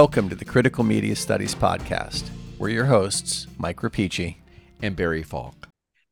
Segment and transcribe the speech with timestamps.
[0.00, 2.30] Welcome to the Critical Media Studies Podcast.
[2.56, 4.36] We're your hosts, Mike Rapici
[4.80, 5.68] and Barry Falk.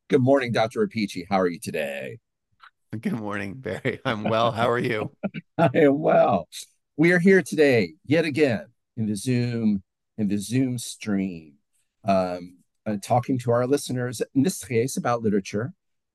[0.09, 0.85] Good morning, Dr.
[0.85, 1.23] Rapici.
[1.29, 2.17] How are you today?
[2.99, 4.01] Good morning, Barry.
[4.03, 4.51] I'm well.
[4.51, 5.13] How are you?
[5.57, 6.49] I am well.
[6.97, 8.65] We are here today, yet again,
[8.97, 9.83] in the Zoom,
[10.17, 11.53] in the Zoom stream,
[12.03, 15.71] um, uh, talking to our listeners, in this case, about literature.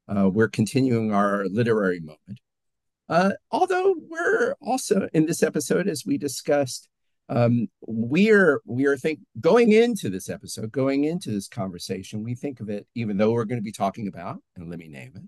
[0.06, 2.38] Uh, we're continuing our literary moment.
[3.08, 6.90] Uh, although we're also in this episode, as we discussed,
[7.28, 12.60] um, we're we are think going into this episode, going into this conversation, we think
[12.60, 15.22] of it, even though we're going to be talking about, and let me name it,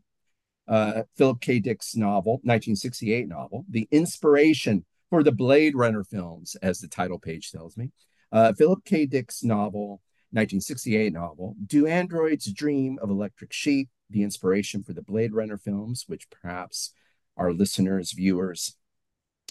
[0.72, 1.60] uh, Philip K.
[1.60, 7.52] Dick's novel, 1968 novel, the inspiration for the Blade Runner films, as the title page
[7.52, 7.90] tells me.
[8.32, 9.06] Uh, Philip K.
[9.06, 15.32] Dick's novel, 1968 novel, Do Androids Dream of Electric Sheep, the inspiration for the Blade
[15.32, 16.92] Runner films, which perhaps
[17.36, 18.76] our listeners, viewers,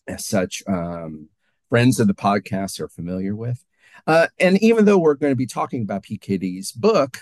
[0.08, 1.30] as such, um,
[1.74, 3.66] friends of the podcast are familiar with.
[4.06, 7.22] Uh, and even though we're going to be talking about PKD's book,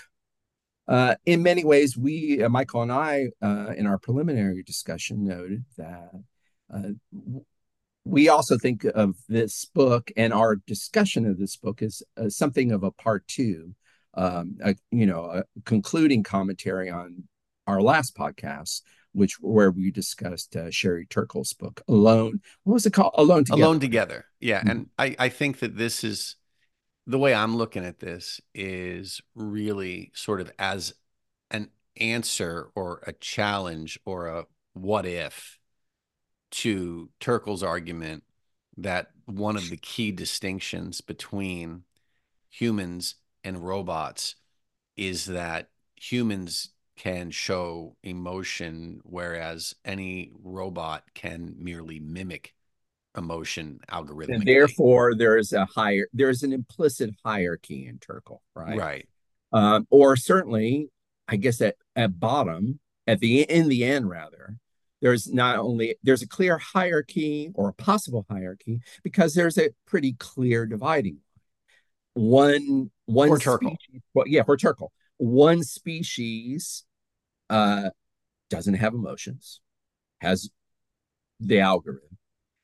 [0.86, 5.64] uh, in many ways, we, uh, Michael and I, uh, in our preliminary discussion, noted
[5.78, 6.10] that
[6.70, 6.90] uh,
[8.04, 12.72] we also think of this book and our discussion of this book as, as something
[12.72, 13.74] of a part two,
[14.12, 17.24] um, a, you know, a concluding commentary on
[17.66, 22.40] our last podcast, which where we discussed uh, Sherry Turkle's book, Alone.
[22.64, 23.14] What was it called?
[23.16, 23.62] Alone Together.
[23.62, 24.24] Alone Together.
[24.40, 24.70] Yeah, mm-hmm.
[24.70, 26.36] and I I think that this is
[27.06, 30.94] the way I'm looking at this is really sort of as
[31.50, 35.58] an answer or a challenge or a what if
[36.50, 38.24] to Turkle's argument
[38.76, 41.82] that one of the key distinctions between
[42.48, 44.36] humans and robots
[44.96, 52.54] is that humans can show emotion, whereas any robot can merely mimic
[53.16, 54.34] emotion algorithmically.
[54.34, 58.78] And therefore, there is a higher, there is an implicit hierarchy in Turkle, right?
[58.78, 59.08] Right.
[59.52, 60.88] Um, or certainly,
[61.28, 64.56] I guess at at bottom, at the in the end, rather,
[65.00, 70.14] there's not only there's a clear hierarchy or a possible hierarchy because there's a pretty
[70.14, 71.18] clear dividing
[72.14, 72.24] line.
[72.30, 73.76] One one for Turkle.
[74.14, 74.92] Well, yeah, for Turkle.
[75.22, 76.82] One species
[77.48, 77.90] uh,
[78.50, 79.60] doesn't have emotions,
[80.20, 80.50] has
[81.38, 82.18] the algorithm,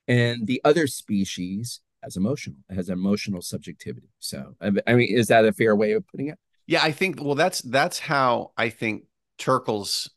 [0.09, 4.09] and the other species has emotional has emotional subjectivity.
[4.19, 6.39] So, I mean, is that a fair way of putting it?
[6.67, 7.23] Yeah, I think.
[7.23, 9.05] Well, that's that's how I think
[9.39, 10.11] Turkle's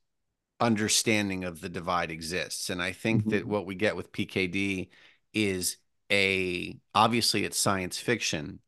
[0.59, 3.29] understanding of the divide exists, and I think mm-hmm.
[3.29, 4.90] that what we get with PKD
[5.31, 5.78] is
[6.12, 8.62] a obviously it's science fiction,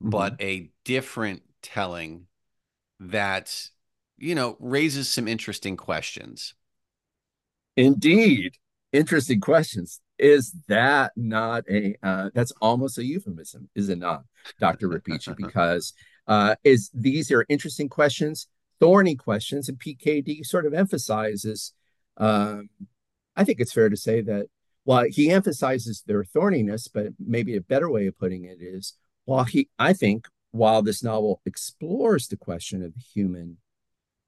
[0.00, 0.10] mm-hmm.
[0.10, 2.28] but a different telling
[3.00, 3.70] that
[4.18, 6.54] you know, raises some interesting questions.
[7.76, 8.54] Indeed,
[8.92, 10.00] interesting questions.
[10.18, 11.94] Is that not a?
[12.02, 14.22] Uh, that's almost a euphemism, is it not,
[14.58, 15.36] Doctor Rapici?
[15.36, 15.92] because
[16.26, 18.48] uh, is these are interesting questions,
[18.80, 21.74] thorny questions, and PKD sort of emphasizes.
[22.16, 22.70] Um,
[23.36, 24.46] I think it's fair to say that
[24.84, 28.94] while he emphasizes their thorniness, but maybe a better way of putting it is,
[29.26, 33.58] while he, I think, while this novel explores the question of the human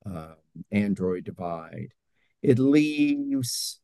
[0.06, 0.34] uh,
[0.70, 1.94] Android divide,
[2.42, 3.80] it leaves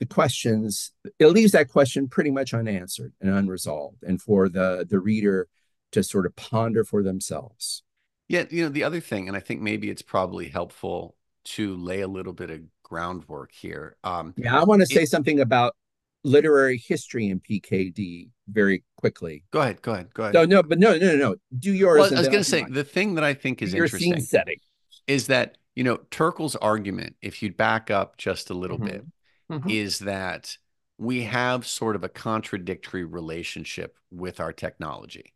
[0.00, 5.00] the questions, it leaves that question pretty much unanswered and unresolved, and for the the
[5.00, 5.48] reader
[5.92, 7.82] to sort of ponder for themselves.
[8.28, 12.02] Yeah, you know, the other thing, and I think maybe it's probably helpful to lay
[12.02, 13.96] a little bit of groundwork here.
[14.04, 15.74] Um, yeah, I want to say it, something about
[16.24, 19.44] literary history in PKD very quickly.
[19.50, 20.34] Go ahead, go ahead, go ahead.
[20.34, 21.36] No, no, but no, no, no, no.
[21.58, 22.00] Do yours.
[22.00, 24.20] Well, I was going to say the thing that I think is your interesting.
[24.20, 24.58] setting
[25.06, 28.86] is that you know Turkle's argument, if you'd back up just a little mm-hmm.
[28.86, 29.04] bit,
[29.50, 29.70] mm-hmm.
[29.70, 30.56] is that
[30.98, 35.32] we have sort of a contradictory relationship with our technology,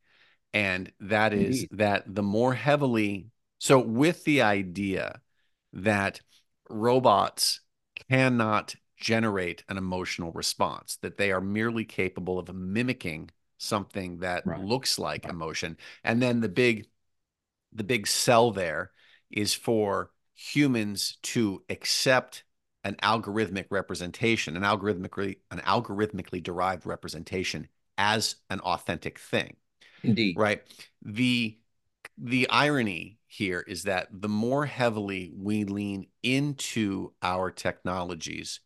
[0.53, 1.79] and that is Indeed.
[1.79, 3.29] that the more heavily
[3.63, 5.21] so with the idea
[5.73, 6.21] that
[6.69, 7.61] robots
[8.11, 13.29] cannot generate an emotional response, that they are merely capable of mimicking
[13.59, 14.61] something that right.
[14.61, 15.35] looks like right.
[15.35, 15.77] emotion.
[16.05, 16.87] And then the big
[17.73, 18.93] the big sell there
[19.31, 22.45] is for humans to accept
[22.85, 27.67] an algorithmic representation, an algorithmically an algorithmically derived representation
[27.99, 29.57] as an authentic thing.
[30.05, 30.37] Indeed.
[30.39, 30.63] Right.
[31.05, 31.59] The
[32.19, 38.61] the irony here is that the more heavily we lean into our technologies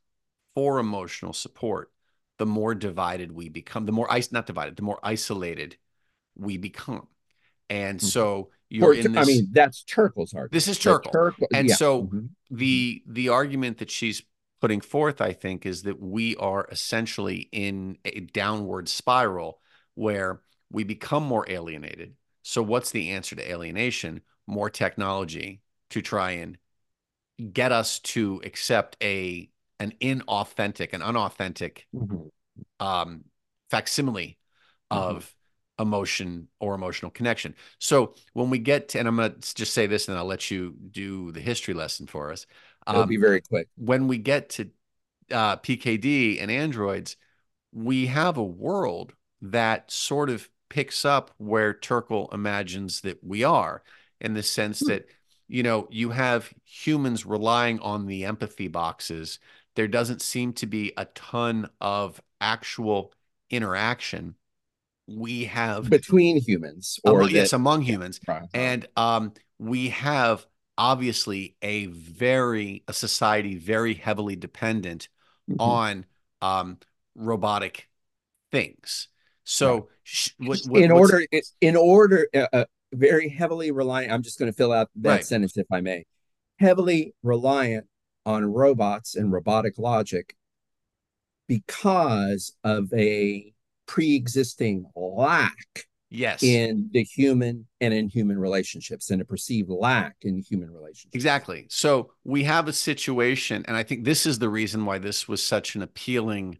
[0.57, 1.93] for emotional support,
[2.39, 5.77] the more divided we become, the more ice not divided, the more isolated
[6.35, 7.07] we become.
[7.69, 8.07] And mm-hmm.
[8.07, 10.53] so you're in this, I mean, that's Turkle's argument.
[10.53, 11.13] This is Turkle.
[11.13, 11.75] Turkle and yeah.
[11.75, 12.27] so mm-hmm.
[12.51, 14.23] the the argument that she's
[14.63, 19.61] putting forth, I think, is that we are essentially in a downward spiral
[19.95, 22.15] where we become more alienated.
[22.43, 24.23] So, what's the answer to alienation?
[24.47, 25.61] More technology
[25.91, 26.57] to try and
[27.53, 32.27] get us to accept a an inauthentic, an unauthentic mm-hmm.
[32.85, 33.25] um,
[33.71, 34.39] facsimile
[34.91, 35.17] mm-hmm.
[35.17, 35.35] of
[35.79, 37.55] emotion or emotional connection.
[37.79, 40.51] So when we get to, and I'm going to just say this and I'll let
[40.51, 42.47] you do the history lesson for us.
[42.89, 43.69] It'll um, be very quick.
[43.77, 44.71] When we get to
[45.31, 47.17] uh, PKD and androids,
[47.73, 49.13] we have a world
[49.43, 53.83] that sort of picks up where Turkle imagines that we are
[54.21, 54.89] in the sense hmm.
[54.89, 55.07] that,
[55.49, 59.39] you know, you have humans relying on the empathy boxes.
[59.77, 63.13] There doesn't seem to be a ton of actual
[63.51, 64.35] interaction
[65.07, 68.43] we have between humans or among, that, yes among humans right.
[68.53, 70.45] and um, we have
[70.77, 75.09] obviously a very a society very heavily dependent
[75.49, 75.61] mm-hmm.
[75.61, 76.07] on
[76.43, 76.79] um,
[77.15, 77.89] robotic
[78.51, 79.09] things
[79.45, 79.85] so right.
[80.03, 81.23] sh- what, what, in order
[81.61, 85.25] in order uh, uh, very heavily reliant i'm just going to fill out that right.
[85.25, 86.05] sentence if i may
[86.59, 87.87] heavily reliant
[88.27, 90.37] on robots and robotic logic
[91.49, 93.53] because of a
[93.87, 96.43] pre-existing lack yes.
[96.43, 101.15] in the human and in human relationships and a perceived lack in human relationships.
[101.15, 101.67] Exactly.
[101.71, 105.43] So we have a situation and i think this is the reason why this was
[105.43, 106.59] such an appealing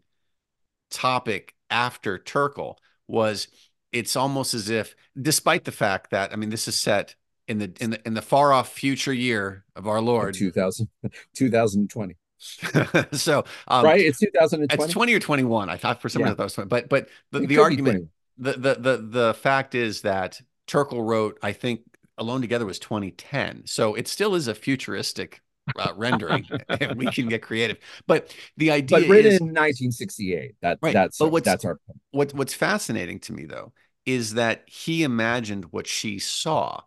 [0.89, 3.49] topic after turkle was
[3.91, 7.15] it's almost as if despite the fact that i mean this is set
[7.47, 10.87] in the in the in the far off future year of our lord 2000
[11.35, 12.15] 2020
[13.13, 14.83] so um, right, it's 2020.
[14.83, 15.69] It's 20 or 21.
[15.69, 16.35] I thought for some reason yeah.
[16.35, 16.67] that was 20.
[16.67, 21.53] But but the, the argument, the, the the the fact is that Turkle wrote, I
[21.53, 21.81] think,
[22.17, 23.63] Alone Together was 2010.
[23.65, 25.41] So it still is a futuristic
[25.77, 27.77] uh, rendering, and we can get creative.
[28.05, 30.55] But the idea, but written is, in 1968.
[30.61, 30.93] That right.
[30.93, 31.99] that's but what's, that's our point.
[32.11, 33.73] What what's fascinating to me though
[34.05, 36.81] is that he imagined what she saw,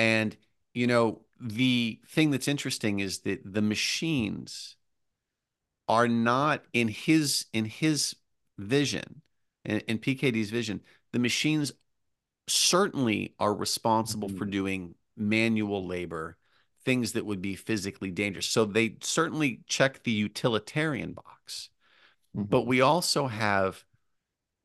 [0.00, 0.34] and
[0.72, 4.76] you know the thing that's interesting is that the machines
[5.88, 8.16] are not in his in his
[8.58, 9.20] vision
[9.64, 10.80] in, in pkd's vision
[11.12, 11.72] the machines
[12.48, 14.38] certainly are responsible mm-hmm.
[14.38, 16.38] for doing manual labor
[16.82, 21.68] things that would be physically dangerous so they certainly check the utilitarian box
[22.34, 22.46] mm-hmm.
[22.46, 23.84] but we also have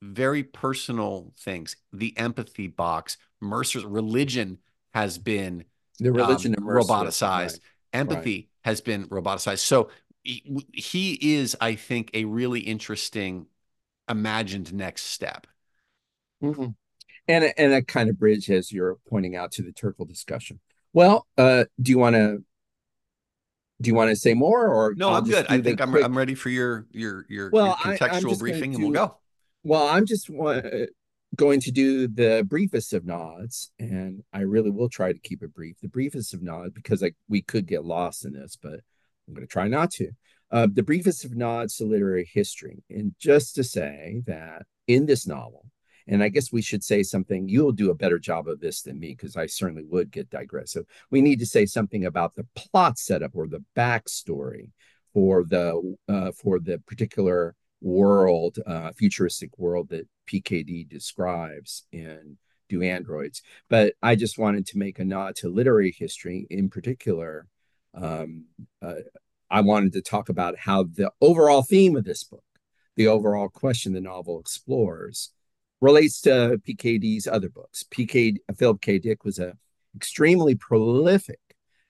[0.01, 4.59] very personal things the empathy box mercer's religion
[4.95, 5.63] has been
[5.99, 7.59] the religion um, roboticized right.
[7.93, 8.69] empathy right.
[8.71, 9.89] has been roboticized so
[10.25, 13.47] he, is, I think, a really interesting
[14.09, 15.47] imagined next step.
[16.43, 16.69] Mm-hmm.
[17.27, 20.59] And and a kind of bridge, as you're pointing out, to the Turkle discussion.
[20.93, 22.43] Well, uh, do you want to
[23.81, 26.05] do you want to say more or no I'll i'm good i think I'm, quick...
[26.05, 29.17] I'm ready for your your your, well, your contextual I, briefing do, and we'll go
[29.65, 30.61] well i'm just uh,
[31.35, 35.53] going to do the briefest of nods and i really will try to keep it
[35.53, 38.79] brief the briefest of nods because like we could get lost in this but
[39.27, 40.11] I'm going to try not to.
[40.51, 42.83] Uh, the briefest of nods to literary history.
[42.89, 45.65] And just to say that in this novel,
[46.07, 48.99] and I guess we should say something, you'll do a better job of this than
[48.99, 50.85] me because I certainly would get digressive.
[51.09, 54.69] We need to say something about the plot setup or the backstory
[55.13, 62.37] for the uh, for the particular world, uh, futuristic world that PKD describes in
[62.67, 63.43] Do Androids.
[63.69, 67.47] But I just wanted to make a nod to literary history, in particular,
[67.93, 68.45] um,
[68.81, 68.95] uh,
[69.49, 72.43] I wanted to talk about how the overall theme of this book,
[72.95, 75.31] the overall question the novel explores,
[75.79, 77.83] relates to PKD's other books.
[77.83, 78.97] PK Philip K.
[78.97, 79.55] Dick was a
[79.95, 81.39] extremely prolific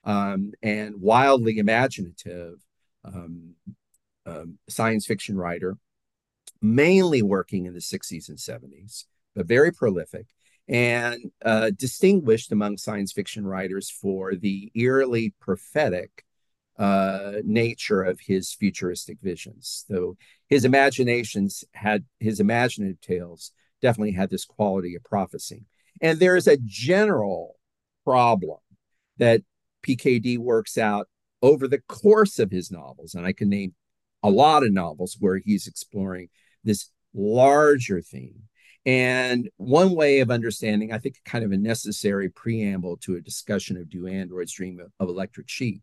[0.03, 2.59] um, and wildly imaginative
[3.05, 3.55] um,
[4.25, 5.77] um, science fiction writer,
[6.65, 9.05] mainly working in the 60s and 70s,
[9.35, 10.27] but very prolific
[10.67, 16.25] and uh, distinguished among science fiction writers for the eerily prophetic
[16.77, 19.85] uh, nature of his futuristic visions.
[19.87, 20.17] So
[20.49, 25.65] his imaginations had his imaginative tales definitely had this quality of prophecy.
[26.01, 27.55] And there is a general
[28.03, 28.59] problem
[29.17, 29.41] that
[29.87, 31.07] PKD works out
[31.41, 33.75] over the course of his novels, and I can name
[34.23, 36.29] a lot of novels where he's exploring
[36.65, 38.41] this larger theme
[38.85, 43.77] and one way of understanding, I think, kind of a necessary preamble to a discussion
[43.77, 45.81] of Do Androids Dream of Electric Sheep,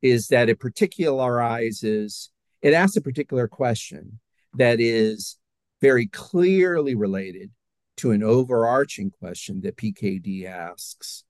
[0.00, 2.28] is that it particularizes,
[2.62, 4.18] it asks a particular question
[4.54, 5.36] that is
[5.82, 7.50] very clearly related
[7.98, 11.24] to an overarching question that PKD asks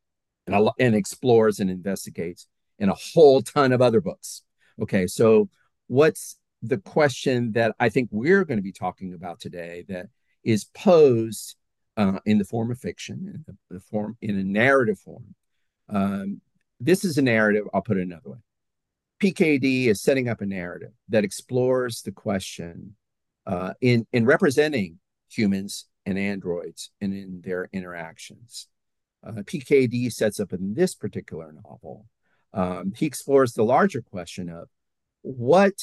[0.47, 2.47] and, and explores and investigates
[2.79, 4.43] in a whole ton of other books.
[4.81, 5.49] Okay, so
[5.89, 10.07] what's the question that I think we're going to be talking about today that
[10.43, 11.57] is posed
[11.97, 15.35] uh, in the form of fiction, in the form in a narrative form.
[15.89, 16.41] Um,
[16.81, 17.65] this is a narrative.
[17.75, 18.39] I'll put it another way.
[19.21, 22.95] PKD is setting up a narrative that explores the question
[23.47, 28.69] uh, in in representing humans and androids and in their interactions.
[29.27, 32.07] Uh, PKD sets up in this particular novel.
[32.53, 34.69] Um, he explores the larger question of
[35.23, 35.75] what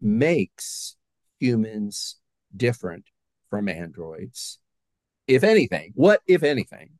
[0.00, 0.96] makes
[1.38, 2.16] humans
[2.56, 3.04] different
[3.50, 4.58] from androids,
[5.26, 5.92] if anything.
[5.94, 6.90] What, if anything,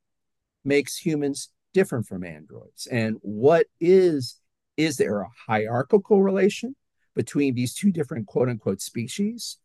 [0.65, 4.41] makes humans different from androids, and what is
[4.77, 6.77] is there a hierarchical relation
[7.15, 9.59] between these two different quote unquote species?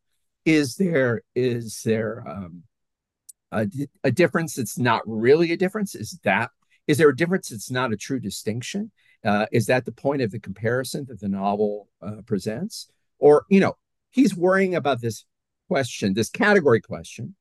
[0.46, 2.64] Is there is there um,
[3.52, 3.68] a,
[4.04, 5.96] a difference that's not really a difference?
[5.96, 6.50] Is that
[6.88, 8.92] is there a difference that's not a true distinction?
[9.24, 12.90] Uh, is that the point of the comparison that the novel uh, presents?
[13.22, 13.78] Or, you know,
[14.10, 15.24] he's worrying about this
[15.70, 17.36] question, this category question,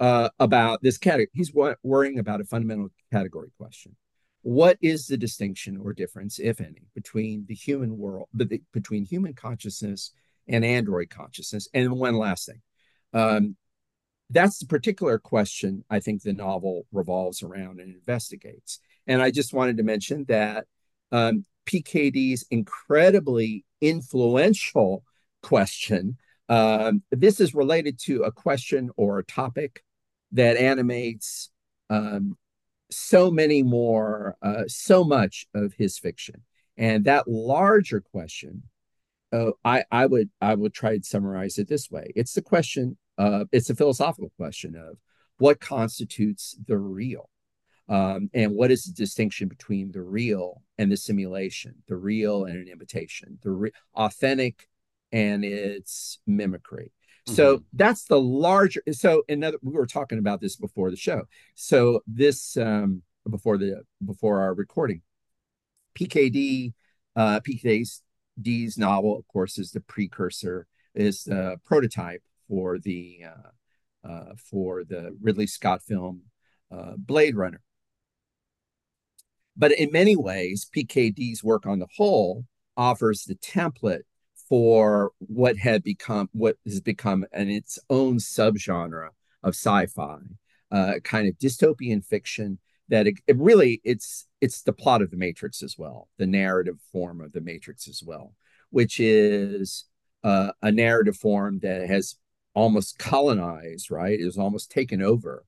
[0.00, 1.28] uh, about this category.
[1.32, 1.52] He's
[1.84, 3.94] worrying about a fundamental category question.
[4.42, 8.28] What is the distinction or difference, if any, between the human world,
[8.72, 10.10] between human consciousness
[10.48, 11.68] and android consciousness?
[11.72, 12.62] And one last thing.
[13.12, 13.56] Um,
[14.30, 18.80] that's the particular question I think the novel revolves around and investigates.
[19.06, 20.66] And I just wanted to mention that
[21.12, 25.04] um, PKD's incredibly influential
[25.42, 26.16] question.
[26.48, 29.82] Um, this is related to a question or a topic
[30.32, 31.50] that animates
[31.90, 32.36] um,
[32.90, 36.42] so many more, uh, so much of his fiction.
[36.76, 38.64] And that larger question,
[39.32, 42.96] uh, I, I would I would try to summarize it this way: It's the question.
[43.18, 44.98] It's a philosophical question of
[45.38, 47.28] what constitutes the real.
[47.88, 52.56] Um, and what is the distinction between the real and the simulation, the real and
[52.56, 54.68] an imitation, the re- authentic
[55.12, 56.92] and its mimicry?
[57.26, 57.34] Mm-hmm.
[57.34, 58.82] So that's the larger.
[58.92, 61.22] So another, we were talking about this before the show.
[61.54, 65.02] So this um, before the before our recording,
[65.98, 66.72] PKD,
[67.16, 74.32] uh, PKD's novel, of course, is the precursor, is the prototype for the uh, uh,
[74.50, 76.22] for the Ridley Scott film
[76.70, 77.60] uh, Blade Runner.
[79.56, 82.44] But in many ways, PKD's work on the whole
[82.76, 84.02] offers the template
[84.48, 89.08] for what had become what has become an its own subgenre
[89.42, 90.18] of sci-fi,
[90.70, 92.58] uh, kind of dystopian fiction
[92.88, 96.78] that it, it, really it's it's the plot of the Matrix as well, the narrative
[96.92, 98.34] form of the Matrix as well,
[98.70, 99.86] which is
[100.22, 102.16] uh, a narrative form that has
[102.54, 104.18] almost colonized, right?
[104.18, 105.44] Is almost taken over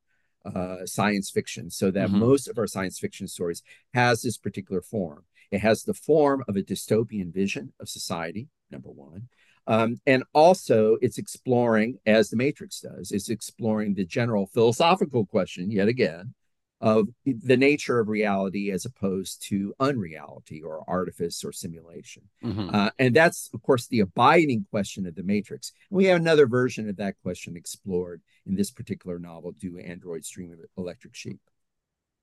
[0.54, 2.18] uh, science fiction, so that mm-hmm.
[2.18, 3.62] most of our science fiction stories
[3.94, 5.24] has this particular form.
[5.50, 9.28] It has the form of a dystopian vision of society, number one.
[9.68, 15.70] Um, and also, it's exploring, as the Matrix does, it's exploring the general philosophical question,
[15.70, 16.34] yet again,
[16.80, 22.22] of the nature of reality as opposed to unreality or artifice or simulation.
[22.44, 22.74] Mm-hmm.
[22.74, 25.72] Uh, and that's, of course, the abiding question of the Matrix.
[25.90, 30.28] And we have another version of that question explored in this particular novel, Do Androids
[30.28, 31.40] Dream of Electric Sheep?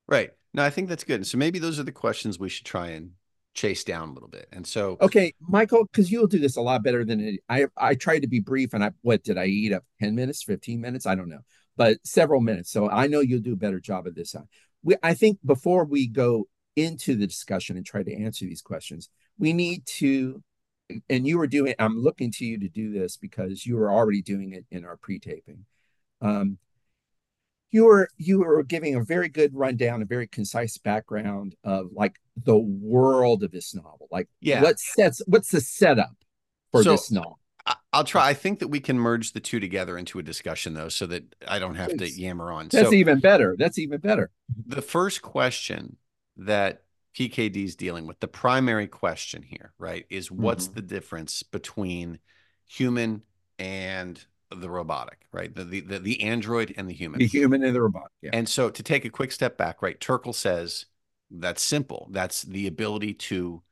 [0.08, 0.32] Right.
[0.54, 1.26] No, I think that's good.
[1.26, 3.12] So maybe those are the questions we should try and
[3.56, 4.48] chase down a little bit.
[4.52, 7.68] And so, okay, Michael, because you'll do this a lot better than it, I.
[7.78, 10.82] I tried to be brief, and I what did I eat up ten minutes, fifteen
[10.82, 11.06] minutes?
[11.06, 11.42] I don't know
[11.76, 12.72] but several minutes.
[12.72, 14.36] So I know you'll do a better job of this.
[14.84, 19.10] We, I think before we go into the discussion and try to answer these questions,
[19.38, 20.44] we need to,
[21.10, 24.22] and you were doing, I'm looking to you to do this because you were already
[24.22, 25.66] doing it in our pre-taping.
[26.22, 26.58] Um,
[27.74, 32.20] you were you were giving a very good rundown, a very concise background of like
[32.38, 34.08] the world of this novel.
[34.12, 36.16] Like, yeah, what sets what's the setup
[36.72, 37.40] for so, this novel?
[37.94, 38.28] I'll try.
[38.28, 41.36] I think that we can merge the two together into a discussion, though, so that
[41.48, 42.68] I don't have to yammer on.
[42.70, 43.56] That's so, even better.
[43.58, 44.32] That's even better.
[44.66, 45.98] The first question
[46.38, 46.84] that
[47.18, 50.76] PKD is dealing with, the primary question here, right, is what's mm-hmm.
[50.76, 52.20] the difference between
[52.68, 53.22] human
[53.60, 55.54] and the robotic, right?
[55.54, 57.20] The, the, the the android and the human.
[57.20, 58.12] The human and the robot.
[58.22, 58.32] Yeah.
[58.34, 60.00] And so to take a quick step back, right?
[60.00, 60.88] Turkle says
[61.32, 62.10] that's simple.
[62.12, 63.64] That's the ability to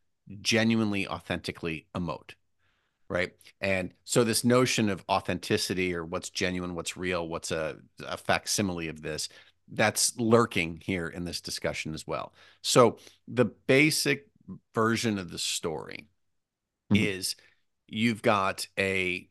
[0.41, 2.35] genuinely, authentically emote
[3.11, 7.77] right and so this notion of authenticity or what's genuine what's real what's a,
[8.07, 9.27] a facsimile of this
[9.73, 14.27] that's lurking here in this discussion as well so the basic
[14.73, 16.07] version of the story
[16.91, 17.03] mm-hmm.
[17.03, 17.35] is
[17.87, 19.27] you've got a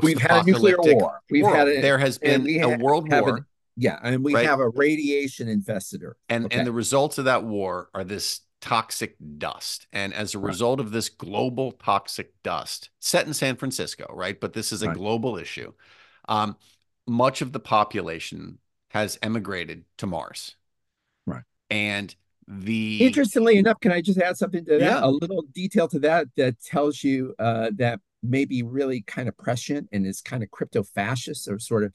[0.00, 1.20] We've had nuclear war.
[1.28, 1.56] We've world.
[1.56, 3.38] had a, there has been a world war.
[3.38, 3.46] A,
[3.76, 4.46] yeah, and we right?
[4.46, 6.16] have a radiation infested Earth.
[6.28, 6.58] And okay.
[6.58, 9.86] and the results of that war are this toxic dust.
[9.92, 10.46] And as a right.
[10.48, 14.40] result of this global toxic dust set in San Francisco, right?
[14.40, 14.96] But this is a right.
[14.96, 15.72] global issue.
[16.28, 16.56] Um,
[17.06, 20.54] much of the population has emigrated to Mars.
[21.26, 21.42] Right.
[21.68, 22.14] And
[22.46, 24.80] the interestingly enough, can I just add something to that?
[24.80, 25.04] Yeah.
[25.04, 29.36] A little detail to that that tells you uh, that may be really kind of
[29.36, 31.92] prescient and is kind of crypto fascist or sort of.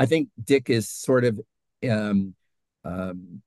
[0.00, 1.40] I think Dick is sort of
[1.88, 2.34] um,
[2.84, 3.42] um,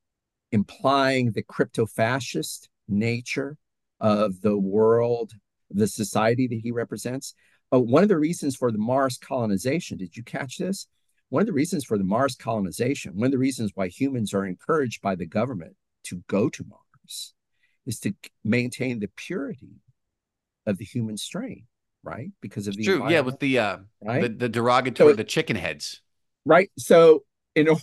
[0.52, 3.56] implying the crypto fascist nature
[4.00, 5.32] of the world,
[5.70, 7.34] the society that he represents.
[7.72, 10.86] Uh, one of the reasons for the Mars colonization, did you catch this?
[11.30, 14.44] One of the reasons for the Mars colonization, one of the reasons why humans are
[14.44, 17.32] encouraged by the government to go to Mars
[17.86, 19.80] is to maintain the purity
[20.66, 21.66] of the human strain,
[22.02, 22.30] right?
[22.40, 24.22] Because of the true, yeah, with the uh, right?
[24.22, 26.02] the, the derogatory, so, the chicken heads,
[26.44, 26.70] right?
[26.76, 27.78] So you know, eh,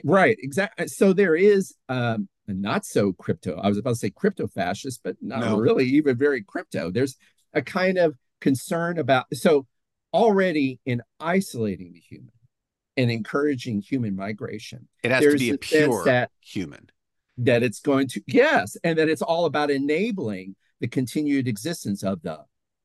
[0.04, 0.88] right, exactly.
[0.88, 3.58] So there is um, not so crypto.
[3.58, 5.58] I was about to say crypto fascist, but not no.
[5.58, 6.90] really even very crypto.
[6.90, 7.16] There's
[7.54, 9.66] a kind of concern about so
[10.12, 12.32] already in isolating the human
[12.96, 14.88] and encouraging human migration.
[15.02, 16.90] It has to be a pure that, human
[17.38, 22.20] that it's going to yes and that it's all about enabling the continued existence of
[22.22, 22.38] the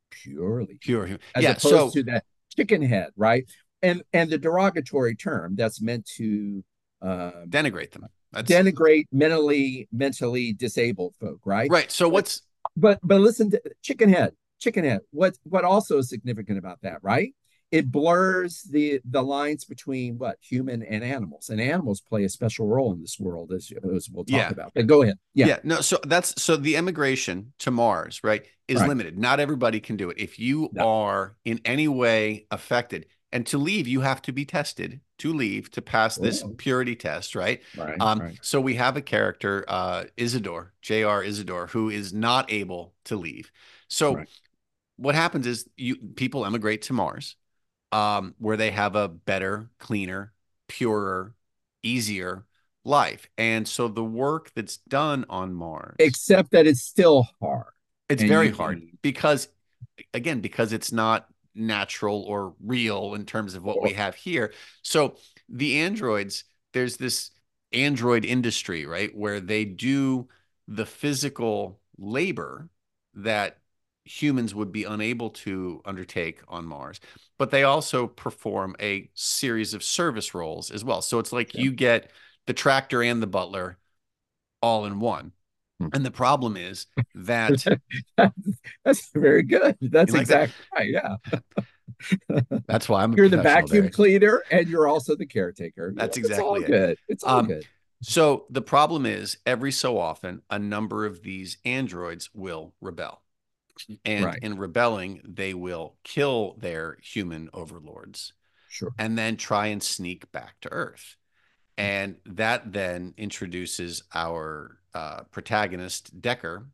[0.09, 2.23] purely pure human as yeah, opposed so, to that
[2.55, 3.45] chicken head right
[3.81, 6.63] and and the derogatory term that's meant to
[7.01, 8.05] um, denigrate them.
[8.31, 8.49] That's...
[8.51, 11.69] denigrate mentally mentally disabled folk right?
[11.69, 11.91] Right.
[11.91, 12.41] So what's
[12.75, 15.01] but but listen to chicken head chicken head.
[15.11, 17.33] What what also is significant about that right?
[17.69, 20.37] It blurs the the lines between what?
[20.41, 21.49] Human and animals.
[21.49, 24.49] And animals play a special role in this world as, as we'll talk yeah.
[24.49, 24.71] about.
[24.73, 25.17] But go ahead.
[25.33, 25.47] Yeah.
[25.47, 25.59] Yeah.
[25.63, 28.87] No so that's so the emigration to mars right is right.
[28.87, 29.17] limited.
[29.17, 30.17] Not everybody can do it.
[30.17, 30.87] If you no.
[30.87, 35.69] are in any way affected and to leave you have to be tested to leave
[35.71, 36.53] to pass this Ooh.
[36.57, 38.39] purity test right right, um right.
[38.41, 43.51] so we have a character uh isidore jr isidore who is not able to leave
[43.87, 44.29] so right.
[44.95, 47.35] what happens is you people emigrate to mars
[47.91, 50.33] um, where they have a better, cleaner,
[50.67, 51.33] purer,
[51.83, 52.45] easier
[52.83, 53.27] life.
[53.37, 57.67] And so the work that's done on Mars, except that it's still hard.
[58.09, 59.49] It's very hard because,
[60.13, 64.53] again, because it's not natural or real in terms of what we have here.
[64.81, 65.15] So
[65.49, 66.43] the androids,
[66.73, 67.31] there's this
[67.73, 70.27] android industry, right, where they do
[70.67, 72.69] the physical labor
[73.15, 73.57] that
[74.05, 76.99] humans would be unable to undertake on Mars.
[77.37, 81.01] But they also perform a series of service roles as well.
[81.01, 81.61] So it's like yeah.
[81.61, 82.11] you get
[82.45, 83.77] the tractor and the butler
[84.61, 85.33] all in one.
[85.79, 85.87] Hmm.
[85.93, 87.63] And the problem is that
[88.85, 89.77] that's very good.
[89.81, 90.77] That's like exactly that?
[90.77, 91.19] right.
[92.29, 92.39] Yeah.
[92.67, 93.89] that's why I'm you're the vacuum there.
[93.91, 95.93] cleaner and you're also the caretaker.
[95.95, 96.67] That's exactly it's all it.
[96.67, 96.97] good.
[97.07, 97.67] It's all um, good.
[98.01, 103.21] So the problem is every so often a number of these androids will rebel
[104.05, 104.39] and right.
[104.41, 108.33] in rebelling they will kill their human overlords
[108.69, 111.15] sure and then try and sneak back to earth
[111.77, 116.67] and that then introduces our uh, protagonist decker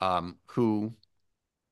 [0.00, 0.92] um, who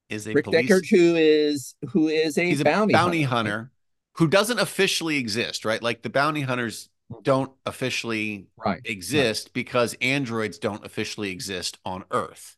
[0.09, 0.71] is a Rick police...
[0.71, 3.51] Deckard, who is who is a He's bounty, a bounty hunter.
[3.51, 3.71] hunter
[4.15, 5.83] who doesn't officially exist, right?
[5.83, 6.89] Like the bounty hunters
[7.23, 8.81] don't officially right.
[8.85, 9.55] exist right.
[9.55, 12.57] because androids don't officially exist on Earth.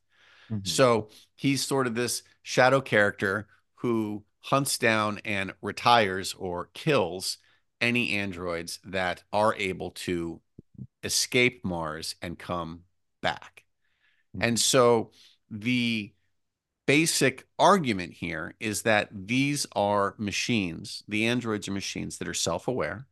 [0.51, 0.67] Mm-hmm.
[0.67, 3.47] So he's sort of this shadow character
[3.77, 7.39] who hunts down and retires or kills
[7.83, 10.41] any androids that are able to
[11.03, 12.85] escape Mars and come
[13.21, 13.65] back.
[14.35, 14.49] Mm-hmm.
[14.49, 15.11] And so
[15.51, 16.15] the
[16.87, 22.69] basic argument here is that these are machines, the androids are machines that are self
[22.69, 23.07] aware.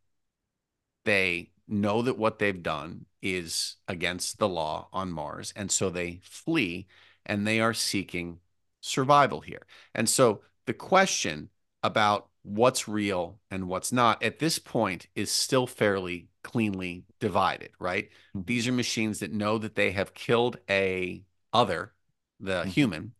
[1.04, 5.52] They know that what they've done is against the law on Mars.
[5.54, 6.86] And so they flee
[7.26, 8.38] and they are seeking
[8.80, 9.62] survival here.
[9.94, 11.50] And so the question
[11.82, 18.08] about what's real and what's not at this point is still fairly cleanly divided, right?
[18.34, 18.46] Mm-hmm.
[18.46, 21.22] These are machines that know that they have killed a
[21.52, 21.92] other,
[22.38, 22.70] the mm-hmm.
[22.70, 23.12] human,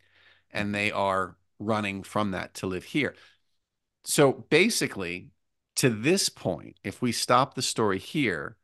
[0.50, 3.14] and they are running from that to live here.
[4.04, 5.30] So basically,
[5.76, 8.56] to this point, if we stop the story here,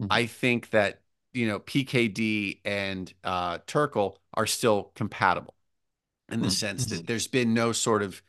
[0.00, 0.12] mm-hmm.
[0.12, 1.00] I think that
[1.32, 5.54] you know PKD and uh, Turkle are still compatible
[6.30, 6.52] in the mm-hmm.
[6.52, 8.22] sense that there's been no sort of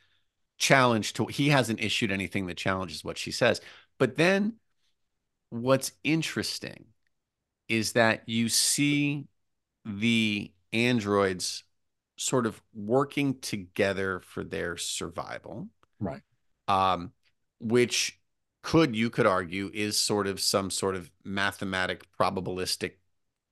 [0.58, 3.62] challenge to he hasn't issued anything that challenges what she says.
[3.98, 4.54] But then
[5.50, 6.86] what's interesting
[7.67, 9.28] is that you see
[9.86, 11.63] the androids
[12.17, 15.67] sort of working together for their survival.
[16.00, 16.22] Right.
[16.67, 17.12] Um,
[17.60, 18.20] which
[18.63, 22.93] could you could argue is sort of some sort of mathematic probabilistic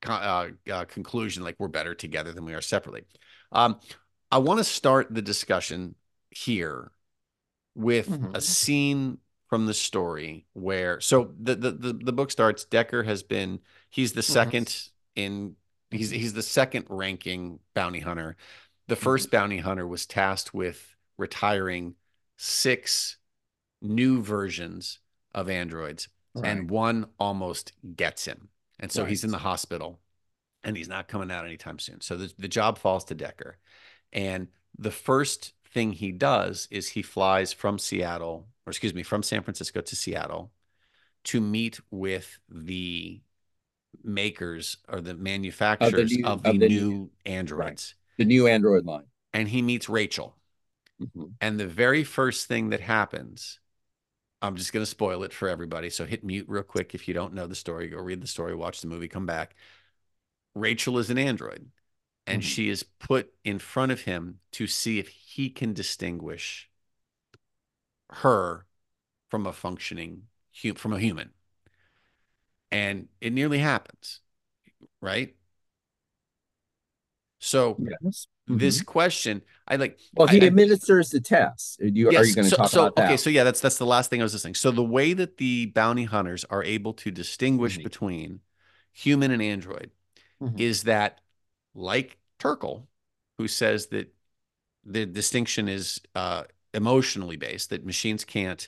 [0.05, 3.03] uh, uh, conclusion like we're better together than we are separately
[3.53, 3.79] um,
[4.31, 5.95] i want to start the discussion
[6.29, 6.91] here
[7.75, 8.35] with mm-hmm.
[8.35, 13.21] a scene from the story where so the the the, the book starts Decker has
[13.21, 13.59] been
[13.89, 14.89] he's the 2nd mm-hmm.
[15.15, 15.55] in
[15.91, 18.37] he's he's the second ranking bounty hunter.
[18.87, 19.31] The 1st mm-hmm.
[19.31, 21.95] bounty hunter was tasked with retiring
[22.37, 23.17] six
[23.81, 24.99] new versions
[25.33, 26.49] of androids right.
[26.49, 28.49] and one almost gets him.
[28.79, 29.09] And so right.
[29.09, 29.99] he's in the hospital
[30.63, 32.01] and he's not coming out anytime soon.
[32.01, 33.57] So the, the job falls to Decker.
[34.11, 39.21] And the first thing he does is he flies from Seattle, or excuse me, from
[39.21, 40.49] San Francisco to Seattle
[41.25, 43.21] to meet with the
[44.01, 47.93] makers or the manufacturers of the new, of the of the new androids.
[47.97, 48.17] Right.
[48.17, 49.03] The new Android line.
[49.33, 50.37] And he meets Rachel.
[51.01, 51.25] Mm-hmm.
[51.41, 53.59] And the very first thing that happens,
[54.41, 55.89] I'm just going to spoil it for everybody.
[55.89, 57.89] So hit mute real quick if you don't know the story.
[57.89, 59.55] Go read the story, watch the movie, come back.
[60.53, 61.67] Rachel is an android
[62.27, 62.47] and mm-hmm.
[62.47, 66.69] she is put in front of him to see if he can distinguish
[68.09, 68.65] her
[69.29, 70.23] from a functioning
[70.75, 71.31] from a human
[72.71, 74.21] and it nearly happens
[75.01, 75.35] right
[77.39, 78.27] so yes.
[78.49, 78.57] mm-hmm.
[78.57, 82.25] this question i like well he I, administers I, the test are you, yes, are
[82.25, 84.09] you going to so, talk so, about that okay so yeah that's that's the last
[84.09, 87.73] thing i was listening so the way that the bounty hunters are able to distinguish
[87.73, 87.83] mm-hmm.
[87.83, 88.39] between
[88.93, 89.91] human and android
[90.41, 90.57] mm-hmm.
[90.57, 91.19] is that
[91.75, 92.87] like Turkle,
[93.37, 94.13] who says that
[94.85, 98.67] the distinction is uh, emotionally based, that machines can't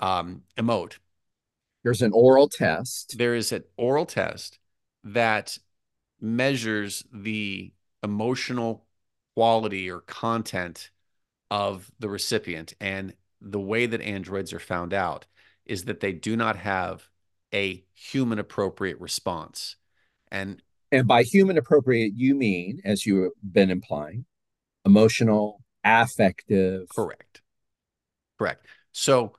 [0.00, 0.98] um, emote.
[1.82, 3.18] There's an oral test.
[3.18, 4.58] There is an oral test
[5.04, 5.58] that
[6.20, 8.86] measures the emotional
[9.34, 10.90] quality or content
[11.50, 12.74] of the recipient.
[12.80, 15.26] And the way that androids are found out
[15.66, 17.08] is that they do not have
[17.52, 19.76] a human appropriate response.
[20.30, 20.62] And
[20.94, 24.24] and by human appropriate, you mean, as you've been implying,
[24.86, 26.88] emotional, affective.
[26.88, 27.42] Correct.
[28.38, 28.64] Correct.
[28.92, 29.32] So,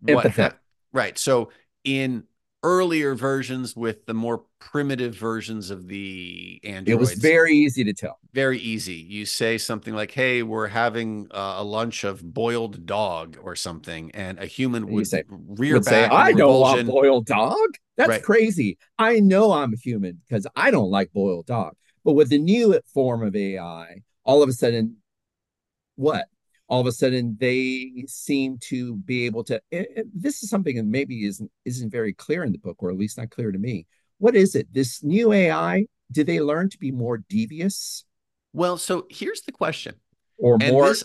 [0.00, 0.56] what ha-
[0.92, 1.18] right.
[1.18, 1.50] So,
[1.82, 2.24] in
[2.62, 6.88] earlier versions with the more primitive versions of the androids.
[6.88, 8.18] It was very easy to tell.
[8.32, 8.94] Very easy.
[8.94, 14.10] You say something like, "Hey, we're having uh, a lunch of boiled dog or something,"
[14.12, 16.10] and a human would say, rear would back.
[16.10, 17.56] Say, "I don't want boiled dog.
[17.96, 18.22] That's right.
[18.22, 18.78] crazy.
[18.98, 22.78] I know I'm a human because I don't like boiled dog." But with the new
[22.92, 24.96] form of AI, all of a sudden,
[25.96, 26.26] what?
[26.70, 30.76] All of a sudden they seem to be able to eh, eh, this is something
[30.76, 33.58] that maybe isn't isn't very clear in the book or at least not clear to
[33.58, 33.86] me.
[34.18, 34.72] What is it?
[34.72, 38.04] This new ai do they learn to be more devious?
[38.52, 39.96] Well so here's the question.
[40.38, 41.04] Or and more this,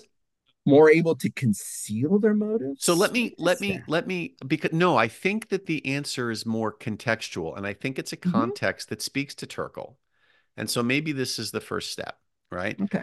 [0.68, 2.86] more able to conceal their motives?
[2.86, 6.46] So let me let me let me because no i think that the answer is
[6.46, 8.32] more contextual and i think it's a mm-hmm.
[8.32, 8.94] context mm-hmm.
[8.94, 9.98] that speaks to turkle
[10.58, 12.20] and so maybe this is the first step
[12.52, 12.80] right?
[12.80, 13.02] Okay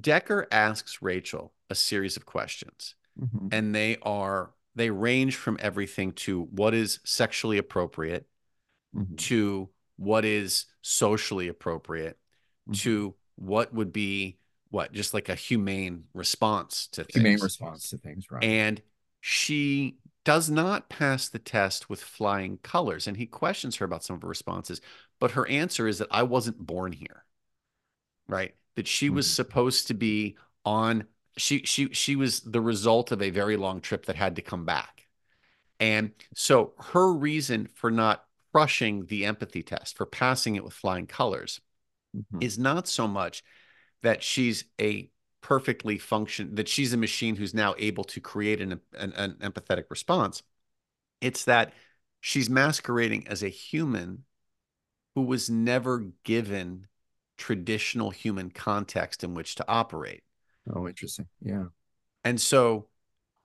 [0.00, 3.48] Decker asks Rachel a series of questions, mm-hmm.
[3.52, 8.26] and they are they range from everything to what is sexually appropriate
[8.94, 9.14] mm-hmm.
[9.14, 12.18] to what is socially appropriate
[12.68, 12.72] mm-hmm.
[12.72, 14.38] to what would be
[14.70, 17.14] what just like a humane response to things.
[17.14, 18.42] Humane response to things, right?
[18.42, 18.82] And
[19.20, 24.16] she does not pass the test with flying colors, and he questions her about some
[24.16, 24.80] of her responses,
[25.20, 27.24] but her answer is that I wasn't born here,
[28.26, 28.54] right?
[28.76, 29.34] That she was mm-hmm.
[29.34, 31.04] supposed to be on
[31.36, 34.64] she she she was the result of a very long trip that had to come
[34.64, 35.06] back.
[35.80, 41.06] And so her reason for not crushing the empathy test, for passing it with flying
[41.06, 41.60] colors,
[42.16, 42.38] mm-hmm.
[42.40, 43.42] is not so much
[44.02, 45.10] that she's a
[45.40, 49.84] perfectly function that she's a machine who's now able to create an, an, an empathetic
[49.90, 50.42] response.
[51.20, 51.74] It's that
[52.20, 54.24] she's masquerading as a human
[55.14, 56.86] who was never given
[57.44, 60.22] traditional human context in which to operate.
[60.74, 61.26] Oh, interesting.
[61.42, 61.64] Yeah.
[62.24, 62.88] And so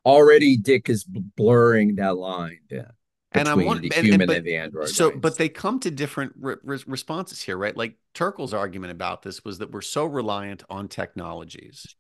[0.06, 2.92] already Dick is blurring that line yeah,
[3.34, 4.88] and I'm one, the human and, but, and the android.
[4.88, 7.76] So, but they come to different re- re- responses here, right?
[7.76, 11.94] Like Turkle's argument about this was that we're so reliant on technologies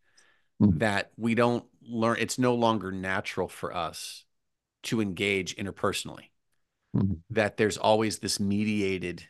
[0.61, 0.77] mm-hmm.
[0.77, 2.15] that we don't learn.
[2.17, 4.23] It's no longer natural for us
[4.83, 6.29] to engage interpersonally.
[6.95, 7.15] Mm-hmm.
[7.31, 9.27] That there's always this mediated.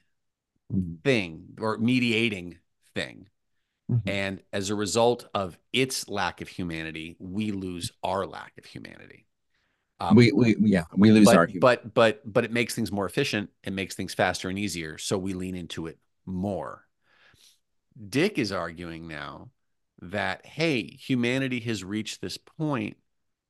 [1.03, 2.57] Thing or mediating
[2.95, 3.27] thing.
[3.89, 4.07] Mm-hmm.
[4.07, 9.25] And as a result of its lack of humanity, we lose our lack of humanity.
[9.99, 11.59] Um, we, we, yeah, we lose but, our, humanity.
[11.59, 13.49] but, but, but it makes things more efficient.
[13.63, 14.97] It makes things faster and easier.
[14.97, 16.85] So we lean into it more.
[18.07, 19.49] Dick is arguing now
[20.01, 22.95] that, hey, humanity has reached this point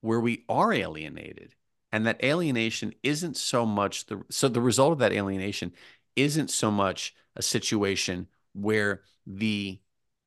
[0.01, 1.53] where we are alienated
[1.91, 5.71] and that alienation isn't so much the so the result of that alienation
[6.15, 9.80] isn't so much a situation where the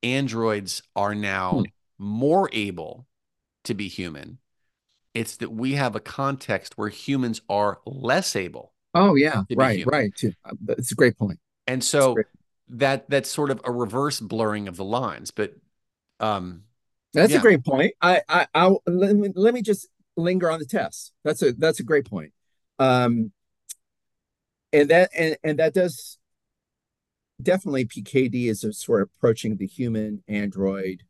[0.03, 1.63] androids are now hmm.
[1.99, 3.07] more able
[3.65, 4.39] to be human.
[5.15, 8.73] It's that we have a context where humans are less able.
[8.95, 10.13] Oh yeah, right, right.
[10.69, 11.39] It's a great point.
[11.67, 12.17] And so
[12.69, 15.31] that that's sort of a reverse blurring of the lines.
[15.31, 15.55] But
[16.21, 16.65] um,
[17.13, 17.39] that's yeah.
[17.39, 17.95] a great point.
[18.01, 21.13] I I I let me let me just linger on the test.
[21.25, 22.33] That's a that's a great point.
[22.79, 23.33] Um,
[24.73, 26.19] and that and and that does
[27.41, 31.03] definitely PKD is a sort of approaching the human android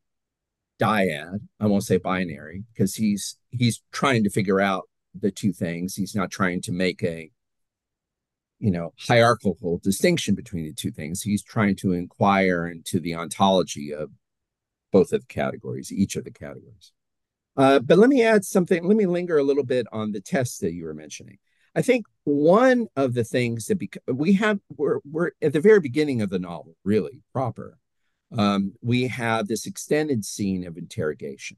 [0.81, 1.40] dyad.
[1.61, 5.94] I won't say binary because he's he's trying to figure out the two things.
[5.94, 7.31] He's not trying to make a
[8.59, 11.22] you know hierarchical distinction between the two things.
[11.22, 14.11] He's trying to inquire into the ontology of
[14.90, 16.92] both of the categories, each of the categories.
[17.57, 18.85] Uh, but let me add something.
[18.85, 21.38] Let me linger a little bit on the test that you were mentioning.
[21.75, 25.81] I think one of the things that bec- we have, we're, we're at the very
[25.81, 27.79] beginning of the novel, really proper.
[28.37, 31.57] Um, we have this extended scene of interrogation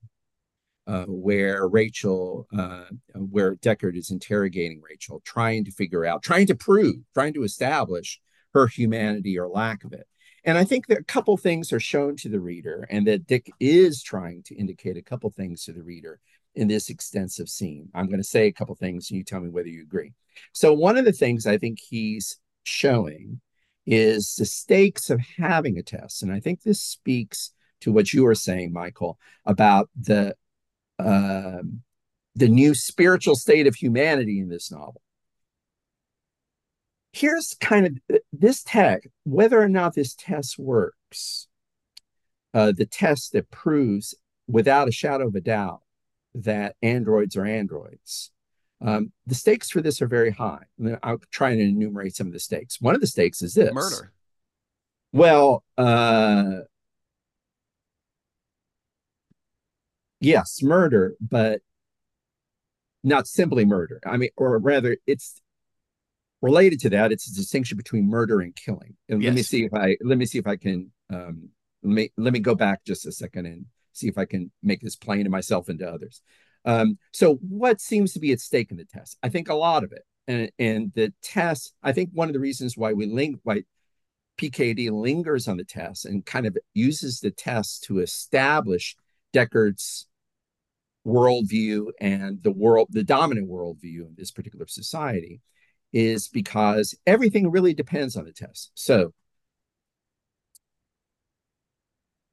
[0.87, 6.55] uh, where Rachel, uh, where Deckard is interrogating Rachel, trying to figure out, trying to
[6.55, 8.21] prove, trying to establish
[8.53, 10.07] her humanity or lack of it.
[10.45, 13.51] And I think that a couple things are shown to the reader, and that Dick
[13.59, 16.21] is trying to indicate a couple things to the reader
[16.55, 17.89] in this extensive scene.
[17.95, 20.13] I'm going to say a couple things and you tell me whether you agree.
[20.53, 23.41] So, one of the things I think he's showing
[23.87, 26.23] is the stakes of having a test.
[26.23, 30.35] And I think this speaks to what you were saying, Michael, about the
[30.99, 31.63] uh,
[32.37, 35.01] the new spiritual state of humanity in this novel.
[37.13, 41.47] Here's kind of this test, whether or not this test works,
[42.53, 44.15] uh, the test that proves
[44.49, 45.84] without a shadow of a doubt
[46.35, 48.31] that androids are androids.
[48.81, 50.65] Um, the stakes for this are very high.
[51.03, 52.81] I'll try and enumerate some of the stakes.
[52.81, 54.13] One of the stakes is this murder.
[55.13, 56.63] Well, uh,
[60.21, 61.61] yes, murder, but
[63.05, 64.01] not simply murder.
[64.05, 65.41] I mean, or rather, it's
[66.43, 67.13] related to that.
[67.13, 68.97] It's a distinction between murder and killing.
[69.09, 69.31] And yes.
[69.31, 71.51] let me see if I let me see if I can um,
[71.83, 74.81] let me let me go back just a second and see if I can make
[74.81, 76.21] this plain to myself and to others.
[76.65, 79.19] Um, so, what seems to be at stake in the test?
[79.23, 81.75] I think a lot of it, and and the test.
[81.83, 83.63] I think one of the reasons why we link why
[84.39, 88.97] PKD lingers on the test and kind of uses the test to establish
[89.33, 90.07] Deckard's
[91.07, 95.41] worldview and the world, the dominant worldview in this particular society,
[95.93, 98.71] is because everything really depends on the test.
[98.75, 99.13] So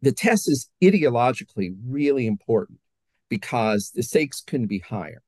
[0.02, 2.80] the test is ideologically really important
[3.30, 5.22] because the stakes couldn't be higher.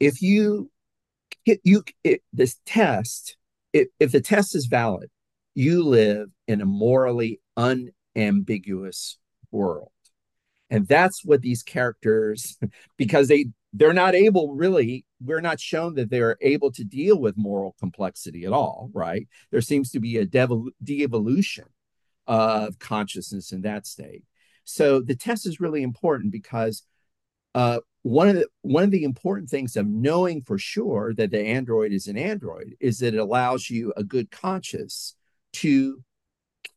[0.00, 0.70] If you
[1.44, 1.84] get you
[2.32, 3.36] this test,
[3.72, 5.10] if, if the test is valid,
[5.54, 9.18] you live in a morally unambiguous
[9.50, 9.90] world.
[10.70, 12.58] And that's what these characters,
[12.96, 17.36] because they they're not able really, we're not shown that they're able to deal with
[17.36, 19.26] moral complexity at all, right?
[19.50, 21.64] There seems to be a de-evolution
[22.26, 24.24] of consciousness in that state.
[24.64, 26.82] So the test is really important because
[27.54, 31.40] uh, one of the one of the important things of knowing for sure that the
[31.40, 35.16] android is an android is that it allows you a good conscience
[35.54, 36.02] to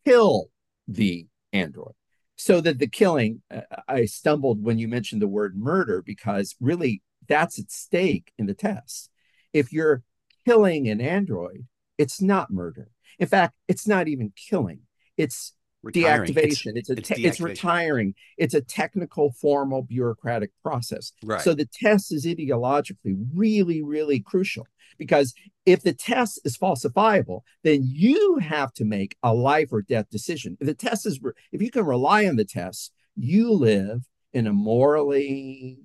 [0.05, 0.49] kill
[0.87, 1.93] the android.
[2.37, 7.01] So that the killing uh, i stumbled when you mentioned the word murder because really
[7.27, 9.09] that's at stake in the test.
[9.51, 10.03] If you're
[10.45, 11.65] killing an android
[11.97, 12.89] it's not murder.
[13.19, 14.81] In fact it's not even killing
[15.17, 15.53] it's
[15.83, 16.33] retiring.
[16.33, 16.75] deactivation.
[16.75, 18.13] It's, it's a it's, te- it's, retiring.
[18.37, 21.11] It's a technical, formal, bureaucratic process.
[21.23, 21.41] Right.
[21.41, 25.33] So the test is ideologically really, really crucial because
[25.65, 30.57] if the test is falsifiable, then you have to make a life or death decision.
[30.59, 31.19] If the test is,
[31.51, 34.03] if you can rely on the test, you live
[34.33, 35.79] in a morally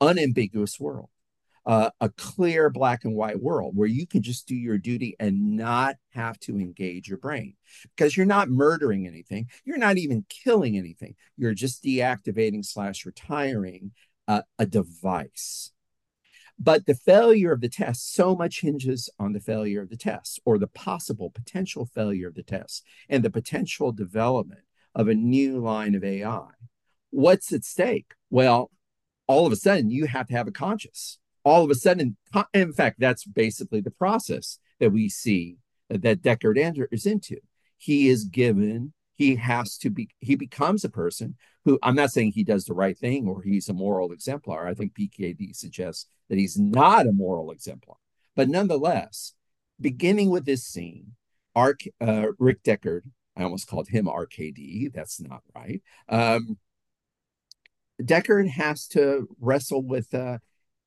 [0.00, 1.08] unambiguous world
[1.68, 5.54] uh, a clear black and white world where you can just do your duty and
[5.54, 7.54] not have to engage your brain.
[7.94, 13.92] Because you're not murdering anything you're not even killing anything you're just deactivating slash retiring
[14.26, 15.70] uh, a device.
[16.58, 20.40] But the failure of the test so much hinges on the failure of the test
[20.44, 24.62] or the possible potential failure of the test and the potential development
[24.94, 26.48] of a new line of ai
[27.10, 28.14] what's at stake?
[28.30, 28.70] Well
[29.26, 31.18] all of a sudden you have to have a conscious
[31.48, 32.16] all of a sudden,
[32.54, 35.56] in fact, that's basically the process that we see
[35.88, 37.38] that Deckard enters into.
[37.78, 42.32] He is given, he has to be, he becomes a person who I'm not saying
[42.32, 44.66] he does the right thing or he's a moral exemplar.
[44.66, 47.96] I think PKD suggests that he's not a moral exemplar.
[48.36, 49.34] But nonetheless,
[49.80, 51.14] beginning with this scene,
[51.54, 53.02] Ark, uh, Rick Deckard,
[53.36, 54.92] I almost called him RKD.
[54.92, 55.82] That's not right.
[56.08, 56.58] Um,
[58.02, 60.38] Deckard has to wrestle with uh,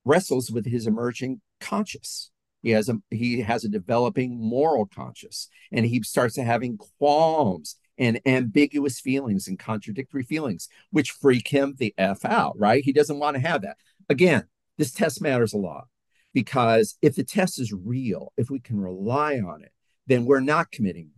[0.06, 2.32] wrestles with his emerging conscious.
[2.62, 8.20] He has a he has a developing moral conscious, and he starts having qualms and
[8.26, 12.58] ambiguous feelings and contradictory feelings, which freak him the f out.
[12.58, 12.84] Right?
[12.84, 13.78] He doesn't want to have that.
[14.10, 14.46] Again,
[14.78, 15.88] this test matters a lot
[16.34, 19.72] because if the test is real, if we can rely on it,
[20.08, 21.12] then we're not committing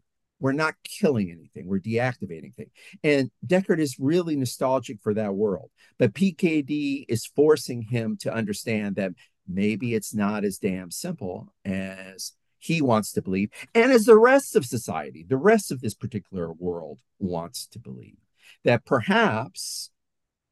[0.44, 1.68] we're not killing anything.
[1.68, 2.72] We're deactivating things.
[3.02, 8.96] And deckard is really nostalgic for that world but pkd is forcing him to understand
[8.96, 9.12] that
[9.48, 14.56] maybe it's not as damn simple as he wants to believe and as the rest
[14.56, 18.18] of society the rest of this particular world wants to believe.
[18.66, 19.92] That perhaps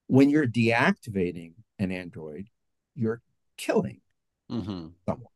[0.08, 2.48] when you're deactivating an android
[2.96, 3.22] you're
[3.58, 4.02] killing
[4.50, 4.88] mm-hmm.
[5.06, 5.34] someone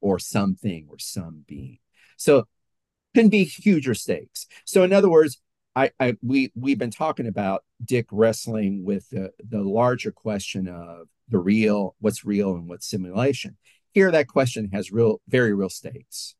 [0.00, 1.78] or something or some being.
[2.16, 2.46] So
[3.14, 4.46] can be huger stakes.
[4.64, 5.40] So in other words,
[5.74, 11.08] I, I we we've been talking about Dick wrestling with the, the larger question of
[11.28, 13.56] the real, what's real and what's simulation.
[13.92, 16.34] Here, that question has real, very real stakes,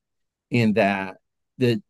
[0.50, 1.16] in that
[1.58, 1.82] the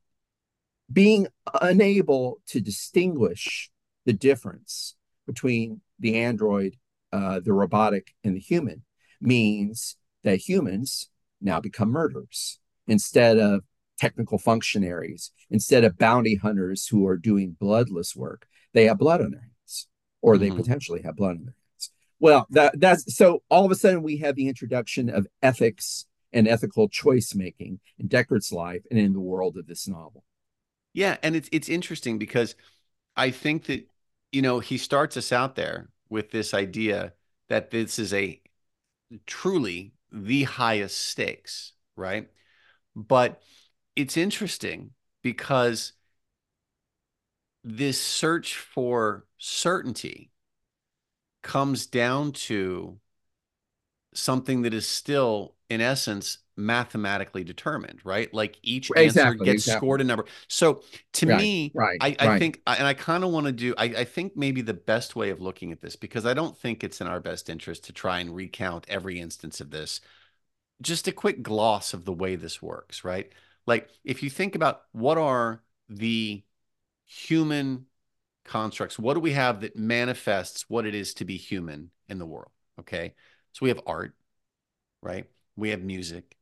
[0.92, 1.26] being
[1.60, 3.70] unable to distinguish
[4.04, 4.94] the difference
[5.26, 6.76] between the android,
[7.12, 8.82] uh, the robotic, and the human
[9.20, 11.08] means that humans
[11.40, 13.62] now become murderers instead of
[14.02, 18.48] technical functionaries instead of bounty hunters who are doing bloodless work.
[18.74, 19.86] They have blood on their hands,
[20.20, 20.56] or they mm-hmm.
[20.56, 21.90] potentially have blood on their hands.
[22.18, 26.48] Well, that, that's so all of a sudden we have the introduction of ethics and
[26.48, 30.24] ethical choice making in Deckard's life and in the world of this novel.
[30.94, 32.56] Yeah, and it's it's interesting because
[33.16, 33.86] I think that
[34.32, 37.12] you know he starts us out there with this idea
[37.48, 38.40] that this is a
[39.26, 42.28] truly the highest stakes, right?
[42.96, 43.40] But
[43.96, 44.90] it's interesting
[45.22, 45.92] because
[47.64, 50.30] this search for certainty
[51.42, 52.98] comes down to
[54.14, 59.78] something that is still in essence mathematically determined right like each exactly, answer gets exactly.
[59.78, 62.38] scored a number so to right, me right, i, I right.
[62.38, 65.30] think and i kind of want to do I, I think maybe the best way
[65.30, 68.18] of looking at this because i don't think it's in our best interest to try
[68.20, 70.02] and recount every instance of this
[70.82, 73.32] just a quick gloss of the way this works right
[73.66, 76.42] like if you think about what are the
[77.04, 77.86] human
[78.44, 82.26] constructs, what do we have that manifests what it is to be human in the
[82.26, 82.50] world?
[82.80, 83.14] Okay.
[83.52, 84.14] So we have art,
[85.02, 85.26] right?
[85.56, 86.36] We have music,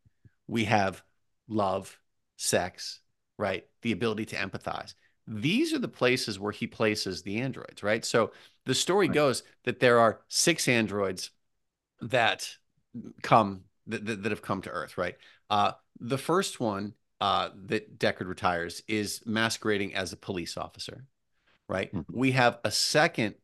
[0.47, 1.03] we have
[1.49, 1.99] love,
[2.37, 3.01] sex,
[3.37, 3.65] right?
[3.83, 4.95] The ability to empathize.
[5.27, 8.05] These are the places where he places the androids, right?
[8.05, 8.33] So
[8.67, 9.15] the story right.
[9.15, 11.31] goes that there are six androids
[12.01, 12.49] that
[13.23, 15.17] come that, that, that have come to Earth, right?
[15.49, 21.05] Uh, the first one uh, that Deckard retires is masquerading as a police officer,
[21.69, 21.93] right?
[21.93, 22.19] Mm-hmm.
[22.19, 23.35] We have a second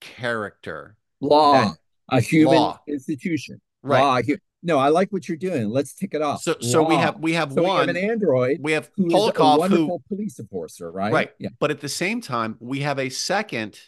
[0.00, 1.74] character, law,
[2.08, 2.80] a human law.
[2.88, 4.26] institution, right?
[4.28, 5.68] Law, no, I like what you're doing.
[5.68, 6.42] Let's tick it off.
[6.42, 8.58] So, so we have we have so one we have an android.
[8.60, 11.12] We have Polokov, wonderful who, police enforcer, right?
[11.12, 11.32] Right.
[11.38, 11.48] Yeah.
[11.58, 13.78] But at the same time, we have a second,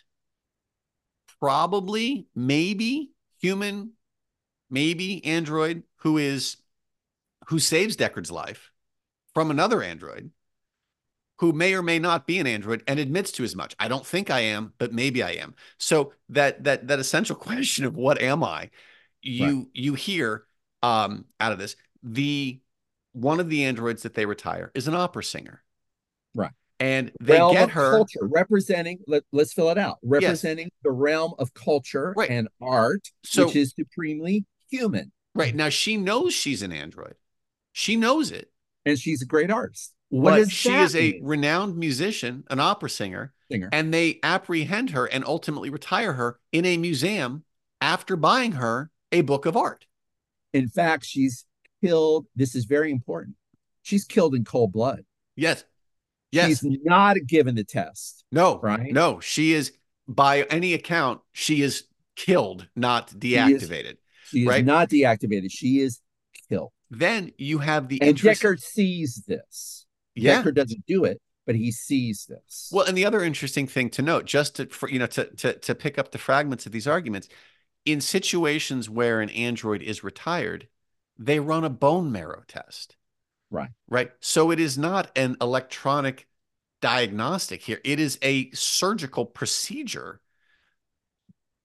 [1.38, 3.92] probably, maybe human,
[4.68, 6.56] maybe android, who is
[7.46, 8.72] who saves Deckard's life
[9.34, 10.30] from another android
[11.38, 13.74] who may or may not be an android and admits to as much.
[13.78, 15.54] I don't think I am, but maybe I am.
[15.78, 18.70] So that that that essential question of what am I,
[19.22, 19.66] you right.
[19.74, 20.44] you hear
[20.82, 22.60] um, out of this the
[23.12, 25.62] one of the androids that they retire is an opera singer,
[26.34, 26.52] right?
[26.80, 28.98] And they realm get her culture representing.
[29.06, 29.98] Let, us fill it out.
[30.02, 30.80] Representing yes.
[30.82, 32.30] the realm of culture right.
[32.30, 35.12] and art, so, which is supremely human.
[35.36, 37.14] Right now, she knows she's an android.
[37.72, 38.50] She knows it
[38.84, 39.92] and she's a great artist.
[40.10, 41.14] What but she is mean?
[41.14, 46.38] a renowned musician, an opera singer, singer, and they apprehend her and ultimately retire her
[46.52, 47.44] in a museum
[47.80, 49.86] after buying her a book of art.
[50.52, 51.44] In fact, she's
[51.82, 52.26] killed.
[52.36, 53.36] This is very important.
[53.82, 55.04] She's killed in cold blood.
[55.36, 55.64] Yes.
[56.30, 56.48] Yes.
[56.48, 58.24] She's not given the test.
[58.30, 58.60] No.
[58.60, 58.92] Right.
[58.92, 59.20] No.
[59.20, 59.72] She is,
[60.06, 61.84] by any account, she is
[62.16, 63.96] killed, not deactivated.
[64.28, 64.64] She is, she right?
[64.64, 65.50] not deactivated.
[65.50, 66.00] She is
[66.48, 66.72] killed.
[66.90, 69.86] Then you have the and interest- Deckard sees this.
[70.14, 70.42] Yeah.
[70.42, 72.70] Deckard doesn't do it, but he sees this.
[72.72, 75.58] Well, and the other interesting thing to note, just to for, you know to to
[75.58, 77.28] to pick up the fragments of these arguments,
[77.84, 80.68] in situations where an android is retired,
[81.18, 82.96] they run a bone marrow test.
[83.50, 83.70] Right.
[83.88, 84.10] Right.
[84.20, 86.26] So it is not an electronic
[86.80, 87.80] diagnostic here.
[87.84, 90.20] It is a surgical procedure.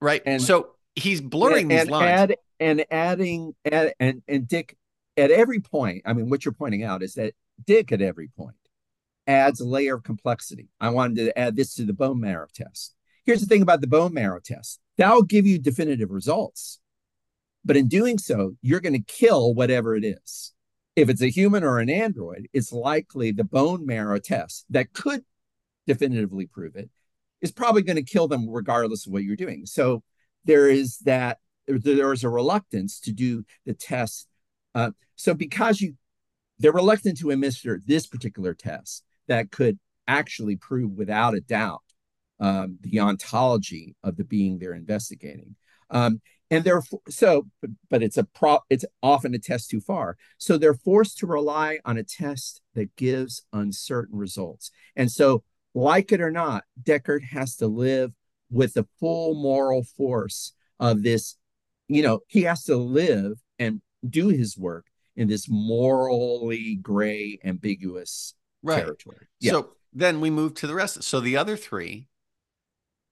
[0.02, 0.22] Right.
[0.26, 2.06] And so he's blurring and, these lines.
[2.10, 4.78] Add, and adding add, and and Dick
[5.20, 7.34] at every point, I mean, what you're pointing out is that
[7.66, 8.56] Dick at every point
[9.28, 10.70] adds a layer of complexity.
[10.80, 12.96] I wanted to add this to the bone marrow test.
[13.26, 16.80] here's the thing about the bone marrow test that'll give you definitive results.
[17.64, 20.54] But in doing so, you're going to kill whatever it is.
[20.96, 25.24] If it's a human or an android, it's likely the bone marrow test that could
[25.86, 26.90] definitively prove it
[27.42, 29.66] is probably going to kill them regardless of what you're doing.
[29.66, 30.04] So
[30.46, 34.28] there is that there is a reluctance to do the test.
[34.76, 35.96] Uh, so because you
[36.60, 41.84] they're reluctant to administer this particular test that could actually prove without a doubt
[42.40, 45.56] um, the ontology of the being they're investigating.
[45.90, 48.64] Um, and they're so, but, but it's a prop.
[48.70, 50.18] It's often a test too far.
[50.38, 54.72] So they're forced to rely on a test that gives uncertain results.
[54.96, 55.44] And so,
[55.76, 58.12] like it or not, Deckard has to live
[58.50, 61.36] with the full moral force of this.
[61.88, 64.86] You know, he has to live and do his work
[65.16, 68.78] in this morally gray, ambiguous right.
[68.78, 69.28] territory.
[69.40, 69.52] Yeah.
[69.52, 71.04] So then we move to the rest.
[71.04, 72.08] So the other three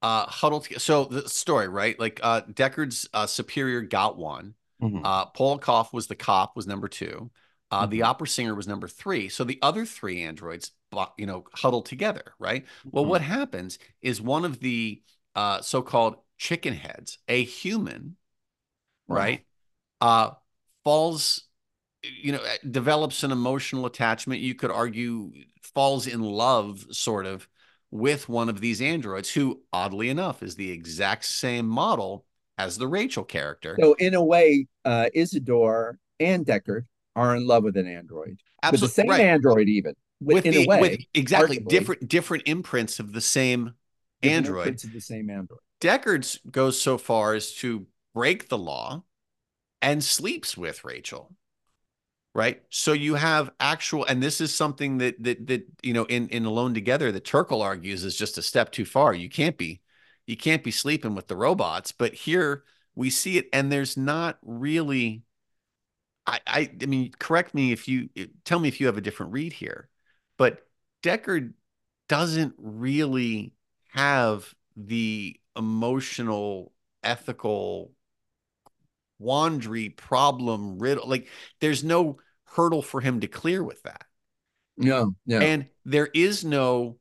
[0.01, 0.79] uh huddled together.
[0.79, 1.99] So the story, right?
[1.99, 4.53] Like uh Deckard's uh, superior got one.
[4.81, 5.01] Mm-hmm.
[5.03, 7.31] Uh Polokov was the cop, was number two.
[7.71, 7.91] Uh mm-hmm.
[7.91, 9.27] the opera singer was number three.
[9.27, 10.71] So the other three androids,
[11.17, 12.63] you know, huddle together, right?
[12.63, 12.89] Mm-hmm.
[12.91, 15.01] Well, what happens is one of the
[15.35, 18.17] uh so-called chicken heads, a human,
[19.07, 19.43] right,
[19.99, 20.31] uh
[20.88, 21.43] falls
[22.01, 22.39] you know
[22.71, 27.45] develops an emotional attachment you could argue falls in love sort of
[27.91, 32.25] with one of these androids who oddly enough is the exact same model
[32.57, 33.77] as the Rachel character.
[33.81, 36.85] So in a way, uh, Isidore and Deckard
[37.17, 38.39] are in love with an android.
[38.63, 39.19] Absolutely, with the same right.
[39.19, 39.93] android even.
[40.21, 43.73] With, in the, a way, with exactly arguably, different different imprints of the same
[44.23, 44.83] android.
[44.85, 45.59] Of the same android.
[45.81, 49.03] Deckard's goes so far as to break the law
[49.82, 51.36] and sleeps with Rachel
[52.34, 52.61] right?
[52.69, 56.45] So you have actual and this is something that that that you know in in
[56.45, 59.13] alone together that turkle argues is just a step too far.
[59.13, 59.82] You can't be
[60.28, 62.63] you can't be sleeping with the robots but here
[62.95, 65.23] we see it and there's not really
[66.28, 68.09] i i, I mean correct me if you
[68.43, 69.89] tell me if you have a different read here
[70.38, 70.67] but
[71.01, 71.53] deckard
[72.09, 73.53] doesn't really
[73.93, 76.73] have the emotional
[77.03, 77.93] ethical
[79.20, 81.28] quandary problem riddle like
[81.59, 84.05] there's no hurdle for him to clear with that.
[84.78, 85.39] No, no.
[85.39, 86.97] And there is no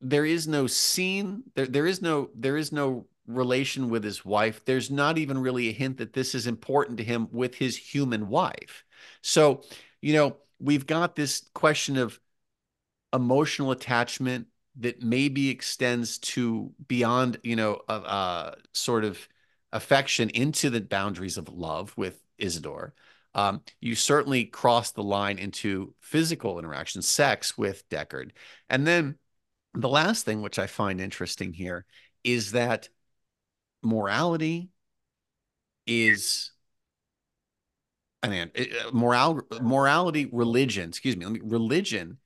[0.00, 4.64] there is no scene, there there is no there is no relation with his wife.
[4.64, 8.28] There's not even really a hint that this is important to him with his human
[8.28, 8.84] wife.
[9.22, 9.62] So,
[10.02, 12.20] you know, we've got this question of
[13.12, 14.48] emotional attachment
[14.80, 19.26] that maybe extends to beyond, you know, uh, uh, sort of
[19.74, 22.94] affection into the boundaries of love with Isidore
[23.34, 28.30] um, you certainly cross the line into physical interaction, sex with Deckard.
[28.70, 29.18] And then
[29.74, 31.84] the last thing, which I find interesting here,
[32.22, 32.88] is that
[33.82, 34.70] morality
[35.86, 36.52] is
[38.22, 42.16] I mean, uh, moral, morality, religion, excuse me, religion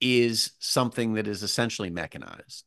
[0.00, 2.64] is something that is essentially mechanized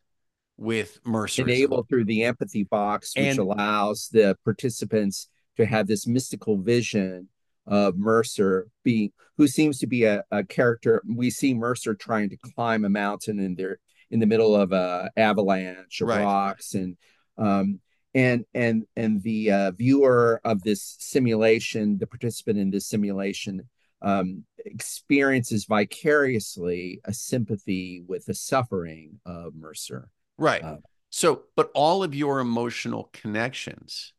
[0.58, 1.44] with Mercer.
[1.44, 7.30] Enabled through the empathy box, which and, allows the participants to have this mystical vision
[7.66, 11.02] of Mercer being who seems to be a, a character.
[11.08, 13.80] We see Mercer trying to climb a mountain and they're
[14.10, 16.24] in the middle of a avalanche of right.
[16.24, 16.98] rocks and
[17.38, 17.80] um,
[18.16, 23.70] and and and the uh, viewer of this simulation, the participant in this simulation,
[24.02, 30.10] um, experiences vicariously a sympathy with the suffering of Mercer.
[30.38, 30.64] Right.
[30.64, 30.78] Uh,
[31.10, 34.14] so, but all of your emotional connections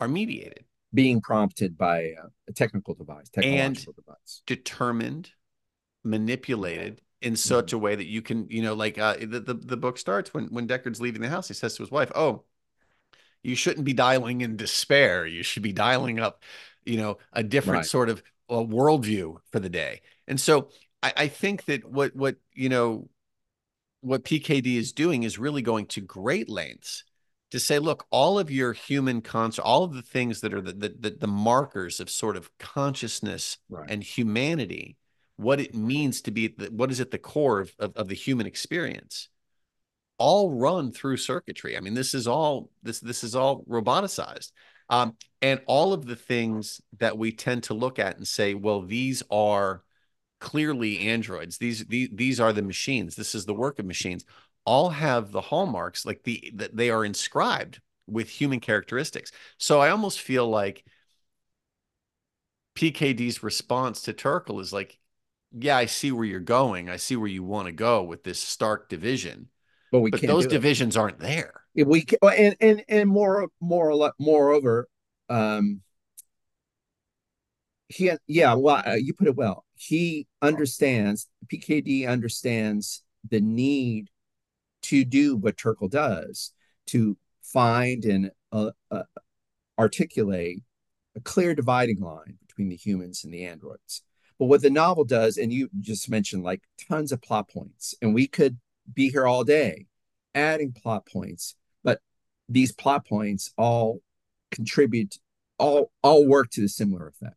[0.00, 0.64] are mediated
[0.96, 2.14] being prompted by
[2.48, 5.30] a technical device, technological and device, determined,
[6.04, 7.76] manipulated in such mm-hmm.
[7.76, 10.46] a way that you can, you know, like uh, the, the the book starts when
[10.46, 11.48] when Deckard's leaving the house.
[11.48, 12.44] He says to his wife, "Oh,
[13.42, 15.26] you shouldn't be dialing in despair.
[15.26, 16.42] You should be dialing up,
[16.84, 17.86] you know, a different right.
[17.86, 20.70] sort of a uh, worldview for the day." And so
[21.02, 23.08] I, I think that what what you know
[24.06, 27.02] what PKD is doing is really going to great lengths
[27.50, 30.72] to say, look, all of your human cons, all of the things that are the,
[30.72, 33.90] the, the markers of sort of consciousness right.
[33.90, 34.96] and humanity,
[35.36, 38.14] what it means to be, the, what is at the core of, of, of the
[38.14, 39.28] human experience,
[40.18, 41.76] all run through circuitry.
[41.76, 44.52] I mean, this is all this this is all roboticized,
[44.88, 48.82] um, and all of the things that we tend to look at and say, well,
[48.82, 49.82] these are
[50.40, 51.58] clearly androids.
[51.58, 53.16] These these these are the machines.
[53.16, 54.24] This is the work of machines
[54.66, 59.32] all have the hallmarks like the that they are inscribed with human characteristics.
[59.58, 60.84] So I almost feel like
[62.74, 64.98] PKD's response to Turkle is like,
[65.52, 66.90] yeah, I see where you're going.
[66.90, 69.48] I see where you want to go with this stark division.
[69.92, 71.62] But we but those divisions aren't there.
[71.74, 74.88] we can, and and and more more moreover,
[75.28, 75.80] um,
[77.88, 84.08] he yeah well uh, you put it well he understands pkd understands the need
[84.82, 86.52] to do what turkle does
[86.86, 89.02] to find and uh, uh,
[89.78, 90.62] articulate
[91.16, 94.02] a clear dividing line between the humans and the androids.
[94.38, 98.14] But what the novel does and you just mentioned like tons of plot points and
[98.14, 98.58] we could
[98.92, 99.86] be here all day
[100.34, 102.00] adding plot points but
[102.48, 104.00] these plot points all
[104.52, 105.18] contribute
[105.58, 107.34] all all work to the similar effect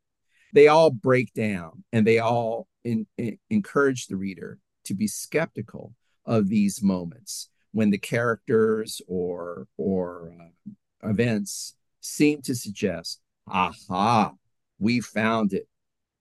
[0.54, 5.94] they all break down and they all in, in, encourage the reader to be skeptical
[6.26, 14.34] of these moments when the characters or or uh, events seem to suggest aha
[14.80, 15.68] we found it.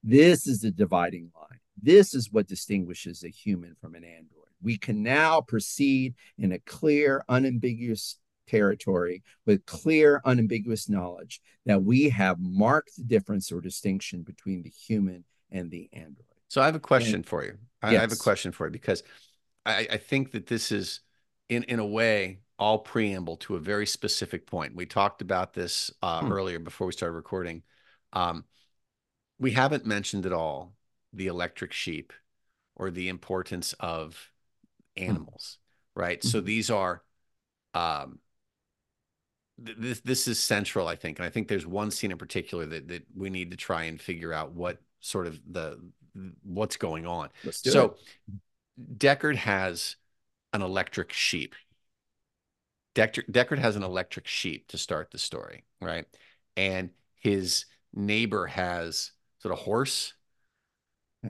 [0.03, 1.61] This is the dividing line.
[1.81, 4.49] This is what distinguishes a human from an android.
[4.61, 8.18] We can now proceed in a clear unambiguous
[8.49, 14.70] territory with clear, unambiguous knowledge that we have marked the difference or distinction between the
[14.70, 16.24] human and the android.
[16.49, 17.59] So I have a question and, for you.
[17.82, 17.99] I, yes.
[17.99, 19.03] I, have a question for you because
[19.64, 21.01] I, I think that this is,
[21.49, 24.74] in in a way, all preamble to a very specific point.
[24.74, 26.32] We talked about this uh, hmm.
[26.32, 27.62] earlier before we started recording.
[28.12, 28.44] Um,
[29.38, 30.74] we haven't mentioned at all
[31.12, 32.12] the electric sheep
[32.74, 34.30] or the importance of
[34.96, 35.05] hmm.
[35.05, 35.59] animals,
[35.94, 36.01] hmm.
[36.01, 36.24] right?
[36.24, 36.46] So mm-hmm.
[36.46, 37.03] these are
[37.74, 38.18] um,
[39.59, 42.88] this this is central, I think, and I think there's one scene in particular that
[42.88, 45.80] that we need to try and figure out what sort of the
[46.44, 47.30] what's going on.
[47.50, 47.96] so
[48.28, 48.98] it.
[48.98, 49.96] Deckard has
[50.52, 51.54] an electric sheep.
[52.94, 56.06] Deckard, Deckard has an electric sheep to start the story, right?
[56.56, 60.14] And his neighbor has sort of horse.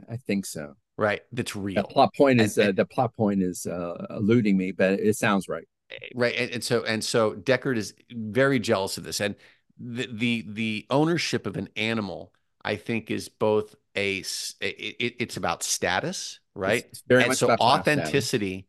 [0.08, 0.74] I think so.
[0.96, 1.82] Right, that's real.
[1.82, 5.16] The plot point is and, uh, the plot point is uh, eluding me, but it
[5.16, 9.20] sounds right Eh, right and, and, so and so deckard is very jealous of this
[9.20, 9.34] and
[9.78, 12.32] the the, the ownership of an animal
[12.62, 14.18] i think is both a
[14.60, 16.84] it, it's about status right?
[17.08, 18.66] and much so authenticity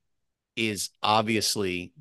[0.56, 1.92] is obviously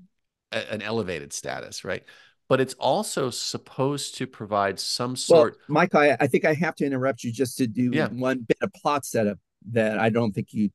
[0.52, 2.04] a, an elevated status right?
[2.48, 6.74] But it's also supposed to provide some sort well, mike I, I think i have
[6.76, 8.08] to interrupt you just to do yeah.
[8.08, 9.38] one bit of plot setup
[9.70, 10.70] that i don't think you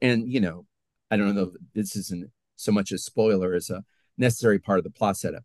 [0.00, 0.64] and you know
[1.10, 3.84] i don't know this isn't so much a spoiler as a
[4.18, 5.44] necessary part of the plot setup.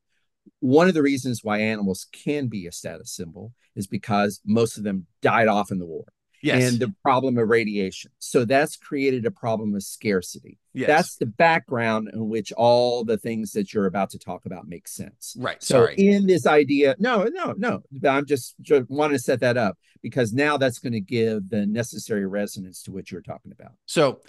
[0.59, 4.83] One of the reasons why animals can be a status symbol is because most of
[4.83, 6.05] them died off in the war.
[6.41, 6.69] Yes.
[6.73, 8.11] And the problem of radiation.
[8.19, 10.59] So that's created a problem of scarcity.
[10.73, 10.87] Yes.
[10.87, 14.89] That's the background in which all the things that you're about to talk about make
[14.89, 15.37] sense.
[15.39, 15.63] Right.
[15.63, 15.95] So Sorry.
[15.95, 17.83] in this idea, no, no, no.
[18.05, 21.65] I'm just, just wanting to set that up because now that's going to give the
[21.65, 23.71] necessary resonance to what you're talking about.
[23.85, 24.19] So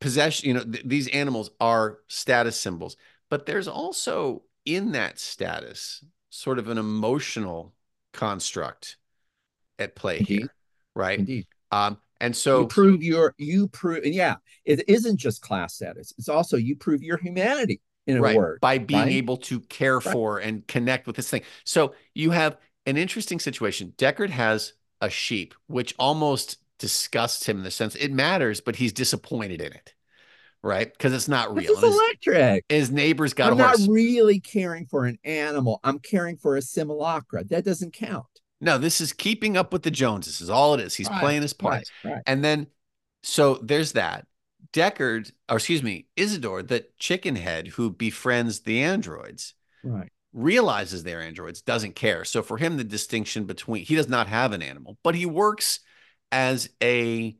[0.00, 2.96] possession, you know, th- these animals are status symbols,
[3.30, 7.74] but there's also in that status sort of an emotional
[8.12, 8.96] construct
[9.78, 10.38] at play Indeed.
[10.38, 10.54] here,
[10.94, 11.18] right?
[11.18, 11.46] Indeed.
[11.70, 16.14] Um, and so you prove your you prove yeah, it isn't just class status.
[16.18, 19.12] It's also you prove your humanity in a right, word by being right?
[19.12, 20.12] able to care right.
[20.12, 21.42] for and connect with this thing.
[21.64, 23.92] So you have an interesting situation.
[23.96, 28.92] Deckard has a sheep, which almost disgusts him in the sense it matters, but he's
[28.92, 29.94] disappointed in it.
[30.64, 31.72] Right, because it's not real.
[31.72, 32.64] It's electric.
[32.68, 33.80] His, neighbor's got I'm a horse.
[33.80, 35.80] not really caring for an animal.
[35.82, 37.42] I'm caring for a simulacra.
[37.42, 38.26] That doesn't count.
[38.60, 40.40] No, this is keeping up with the Joneses.
[40.40, 40.94] Is all it is.
[40.94, 41.82] He's right, playing his part.
[42.04, 42.22] Right, right.
[42.26, 42.68] And then,
[43.24, 44.26] so there's that.
[44.72, 51.22] Deckard, or excuse me, Isidore, the chicken head who befriends the androids, right, realizes they're
[51.22, 52.24] androids, doesn't care.
[52.24, 55.80] So for him, the distinction between he does not have an animal, but he works
[56.32, 57.36] as a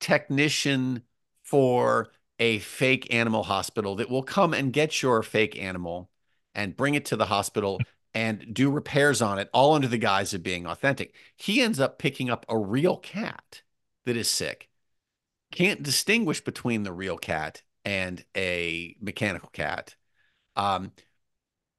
[0.00, 1.02] technician
[1.42, 6.10] for a fake animal hospital that will come and get your fake animal
[6.54, 7.80] and bring it to the hospital
[8.12, 11.14] and do repairs on it, all under the guise of being authentic.
[11.36, 13.62] He ends up picking up a real cat
[14.04, 14.68] that is sick.
[15.52, 19.94] Can't distinguish between the real cat and a mechanical cat.
[20.56, 20.92] Um,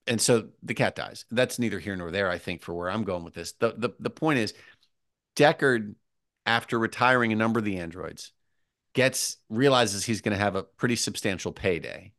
[0.08, 1.26] and so the cat dies.
[1.32, 3.54] That's neither here nor there, I think, for where I'm going with this.
[3.54, 4.54] The the, the point is
[5.36, 5.96] Deckard
[6.46, 8.32] after retiring a number of the androids,
[8.94, 12.14] gets realizes he's going to have a pretty substantial payday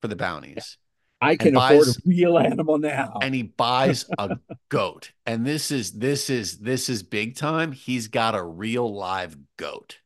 [0.00, 0.76] for the bounties.
[1.20, 3.18] I can afford a real animal now.
[3.22, 4.36] And he buys a
[4.68, 5.12] goat.
[5.24, 7.72] And this is this is this is big time.
[7.72, 9.98] He's got a real live goat.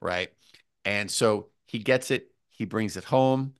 [0.00, 0.30] Right?
[0.86, 3.54] And so he gets it, he brings it home.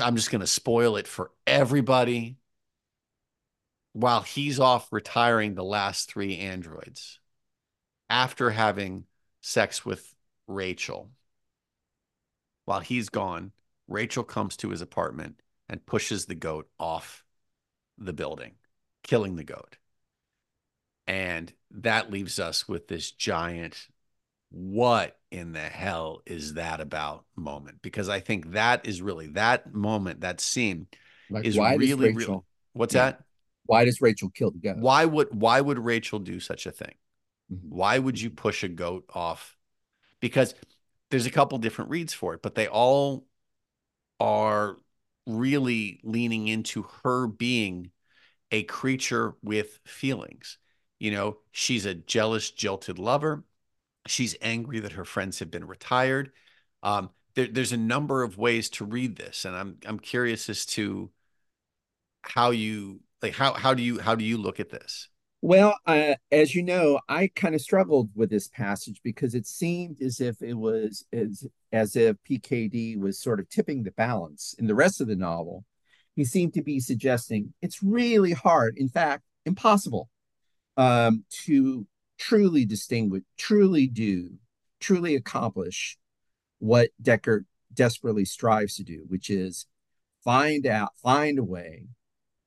[0.00, 2.38] I'm just going to spoil it for everybody
[3.92, 7.20] while he's off retiring the last 3 androids
[8.08, 9.04] after having
[9.40, 10.14] sex with
[10.46, 11.10] Rachel.
[12.64, 13.52] While he's gone,
[13.88, 17.24] Rachel comes to his apartment and pushes the goat off
[17.98, 18.52] the building,
[19.02, 19.76] killing the goat.
[21.06, 23.88] And that leaves us with this giant,
[24.50, 27.82] what in the hell is that about moment?
[27.82, 30.86] Because I think that is really that moment, that scene
[31.28, 32.44] like, is really, Rachel, real.
[32.72, 33.04] What's yeah.
[33.04, 33.20] that?
[33.66, 34.78] Why does Rachel kill the goat?
[34.78, 36.94] Why would why would Rachel do such a thing?
[37.52, 37.68] Mm-hmm.
[37.68, 39.56] Why would you push a goat off?
[40.20, 40.54] Because
[41.10, 43.26] there's a couple different reads for it, but they all
[44.20, 44.76] are
[45.26, 47.90] really leaning into her being
[48.50, 50.58] a creature with feelings.
[50.98, 53.44] You know, she's a jealous, jilted lover.
[54.06, 56.32] She's angry that her friends have been retired.
[56.82, 60.66] Um, there, there's a number of ways to read this, and I'm I'm curious as
[60.66, 61.10] to
[62.22, 65.08] how you like how how do you how do you look at this?
[65.46, 70.00] Well, uh, as you know, I kind of struggled with this passage because it seemed
[70.00, 74.54] as if it was as, as if PKD was sort of tipping the balance.
[74.58, 75.66] In the rest of the novel,
[76.16, 80.08] he seemed to be suggesting it's really hard, in fact, impossible,
[80.78, 81.86] um, to
[82.16, 84.30] truly distinguish, truly do,
[84.80, 85.98] truly accomplish
[86.58, 89.66] what Deckard desperately strives to do, which is
[90.24, 91.88] find out, find a way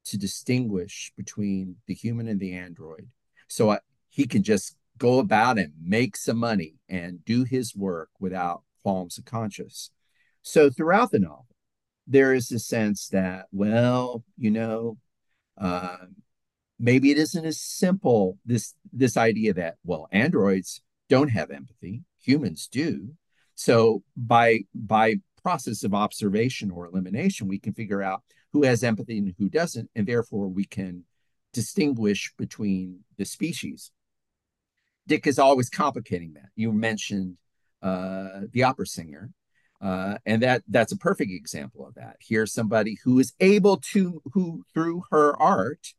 [0.07, 3.07] to distinguish between the human and the android.
[3.47, 3.79] So I,
[4.09, 9.17] he can just go about and make some money and do his work without qualms
[9.17, 9.91] of conscience.
[10.41, 11.47] So throughout the novel,
[12.07, 14.97] there is a sense that, well, you know,
[15.59, 15.97] uh,
[16.79, 22.67] maybe it isn't as simple this this idea that well, androids don't have empathy, humans
[22.67, 23.09] do.
[23.55, 28.23] So by by process of observation or elimination, we can figure out
[28.53, 31.03] who has empathy and who doesn't, and therefore we can
[31.53, 33.91] distinguish between the species.
[35.07, 36.49] Dick is always complicating that.
[36.55, 37.37] You mentioned
[37.81, 39.31] uh, the opera singer,
[39.81, 42.17] uh, and that that's a perfect example of that.
[42.19, 45.93] Here's somebody who is able to, who through her art,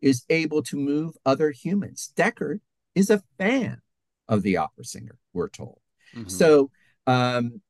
[0.00, 2.12] is able to move other humans.
[2.16, 2.60] Deckard
[2.94, 3.80] is a fan
[4.28, 5.18] of the opera singer.
[5.32, 5.80] We're told.
[6.14, 6.28] Mm-hmm.
[6.28, 6.70] So
[7.06, 7.60] um,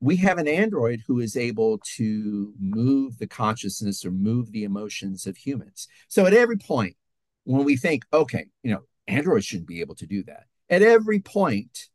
[0.00, 5.26] we have an android who is able to move the consciousness or move the emotions
[5.26, 5.88] of humans.
[6.08, 6.96] So at every point,
[7.44, 11.20] when we think, okay, you know, androids shouldn't be able to do that, at every
[11.20, 11.88] point,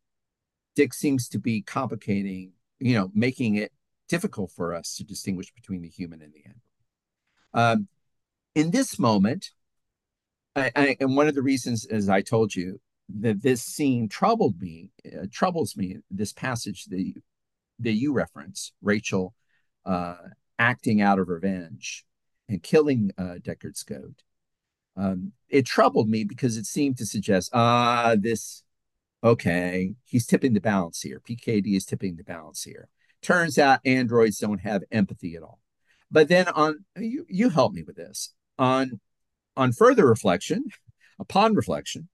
[0.75, 3.71] Dick seems to be complicating, you know, making it
[4.07, 6.61] difficult for us to distinguish between the human and the android.
[7.53, 7.87] Um,
[8.55, 9.51] in this moment,
[10.55, 12.79] I, I, and one of the reasons, as I told you,
[13.19, 17.13] that this scene troubled me, uh, troubles me, this passage that
[17.79, 19.33] that you reference, Rachel
[19.85, 20.15] uh,
[20.57, 22.05] acting out of revenge
[22.47, 24.23] and killing uh, Deckard's goat,
[24.97, 28.63] um, it troubled me because it seemed to suggest, ah, this,
[29.23, 31.21] okay, he's tipping the balance here.
[31.27, 32.89] PKD is tipping the balance here.
[33.21, 35.59] Turns out androids don't have empathy at all.
[36.11, 38.33] But then on, you, you help me with this.
[38.57, 38.99] On,
[39.55, 40.65] on further reflection,
[41.19, 42.09] upon reflection,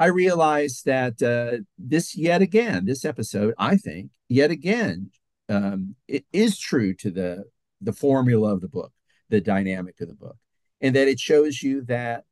[0.00, 5.10] I realized that uh, this yet again, this episode, I think, yet again,
[5.50, 7.44] um, it is true to the
[7.82, 8.92] the formula of the book,
[9.28, 10.38] the dynamic of the book,
[10.80, 12.24] and that it shows you that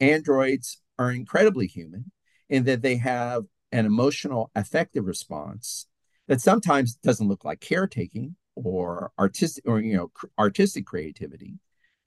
[0.00, 2.10] androids are incredibly human,
[2.48, 5.86] and that they have an emotional affective response
[6.28, 11.58] that sometimes doesn't look like caretaking or artistic or you know artistic creativity,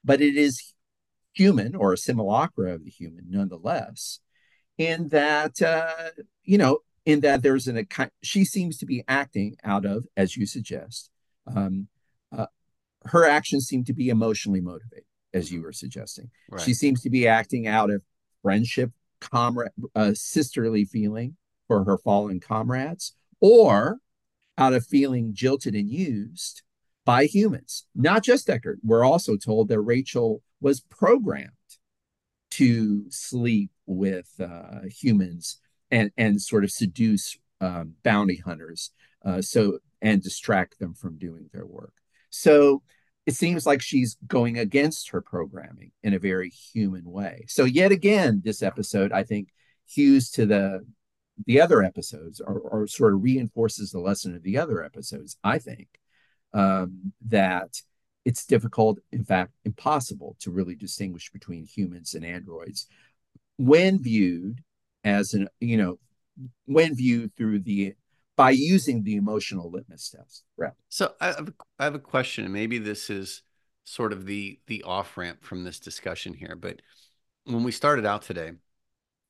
[0.02, 0.74] but it is
[1.36, 4.20] human or a simulacra of the human nonetheless
[4.78, 6.10] in that uh,
[6.44, 7.86] you know in that there's an
[8.22, 11.10] she seems to be acting out of as you suggest
[11.54, 11.88] um,
[12.36, 12.46] uh,
[13.04, 16.62] her actions seem to be emotionally motivated as you were suggesting right.
[16.62, 18.02] she seems to be acting out of
[18.42, 21.36] friendship comrade uh, sisterly feeling
[21.68, 23.98] for her fallen comrades or
[24.56, 26.62] out of feeling jilted and used
[27.06, 31.52] by humans not just Deckard we're also told that Rachel was programmed
[32.50, 35.58] to sleep with uh, humans
[35.90, 38.90] and and sort of seduce um, bounty hunters
[39.24, 41.94] uh, so and distract them from doing their work.
[42.30, 42.82] So
[43.24, 47.44] it seems like she's going against her programming in a very human way.
[47.48, 49.48] So yet again, this episode I think
[49.86, 50.86] hews to the
[51.46, 55.36] the other episodes or, or sort of reinforces the lesson of the other episodes.
[55.44, 55.88] I think
[56.54, 57.80] um, that
[58.24, 62.86] it's difficult, in fact, impossible to really distinguish between humans and androids
[63.56, 64.62] when viewed
[65.04, 65.98] as an, you know,
[66.66, 67.94] when viewed through the
[68.36, 70.44] by using the emotional litmus test.
[70.58, 70.72] Right.
[70.90, 73.42] So I have, a, I have a question, and maybe this is
[73.84, 76.56] sort of the the off ramp from this discussion here.
[76.56, 76.82] But
[77.44, 78.52] when we started out today,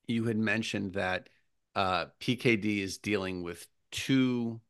[0.07, 1.29] you had mentioned that
[1.75, 4.61] uh, PKD is dealing with two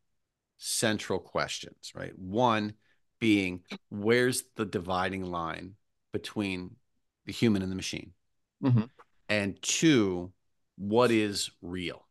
[0.59, 2.16] central questions, right?
[2.18, 2.74] One,
[3.18, 5.74] being where's the dividing line
[6.12, 6.76] between
[7.24, 8.12] the human and the machine?
[8.62, 8.84] Mm-hmm.
[9.28, 10.32] And two,
[10.76, 12.07] what is real?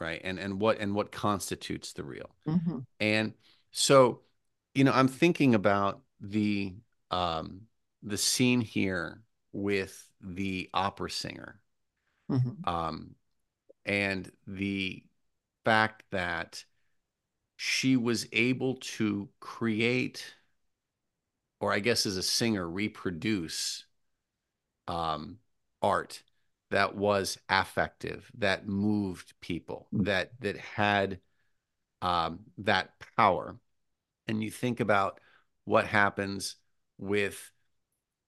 [0.00, 0.20] Right.
[0.24, 2.34] And and what and what constitutes the real.
[2.48, 2.78] Mm-hmm.
[2.98, 3.34] And
[3.70, 4.22] so,
[4.74, 6.74] you know, I'm thinking about the
[7.10, 7.62] um
[8.02, 9.22] the scene here
[9.52, 11.60] with the opera singer.
[12.30, 12.68] Mm-hmm.
[12.68, 13.14] Um
[13.84, 15.04] and the
[15.64, 16.64] fact that
[17.64, 20.34] she was able to create,
[21.60, 23.84] or I guess as a singer, reproduce
[24.88, 25.38] um,
[25.80, 26.24] art
[26.72, 30.06] that was affective, that moved people, mm.
[30.06, 31.20] that that had
[32.02, 33.56] um, that power.
[34.26, 35.20] And you think about
[35.64, 36.56] what happens
[36.98, 37.52] with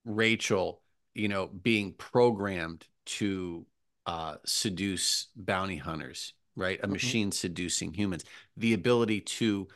[0.04, 0.80] Rachel,
[1.12, 3.66] you know, being programmed to
[4.06, 6.78] uh, seduce bounty hunters right?
[6.78, 6.92] A mm-hmm.
[6.92, 8.24] machine seducing humans.
[8.56, 9.68] The ability to,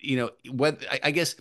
[0.00, 1.36] you know, what I, I, guess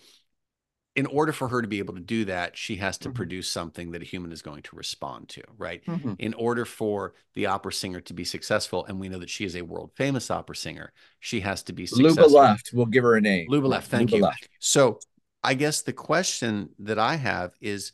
[0.96, 3.16] in order for her to be able to do that, she has to mm-hmm.
[3.16, 5.86] produce something that a human is going to respond to, right?
[5.86, 6.14] Mm-hmm.
[6.20, 9.56] In order for the opera singer to be successful, and we know that she is
[9.56, 12.24] a world famous opera singer, she has to be successful.
[12.24, 12.72] Luba Luft.
[12.74, 13.48] We'll give her a name.
[13.50, 13.90] Luba Luft.
[13.90, 14.24] Thank Luba you.
[14.24, 14.50] Luft.
[14.60, 15.00] So
[15.44, 17.92] I guess the question that I have is,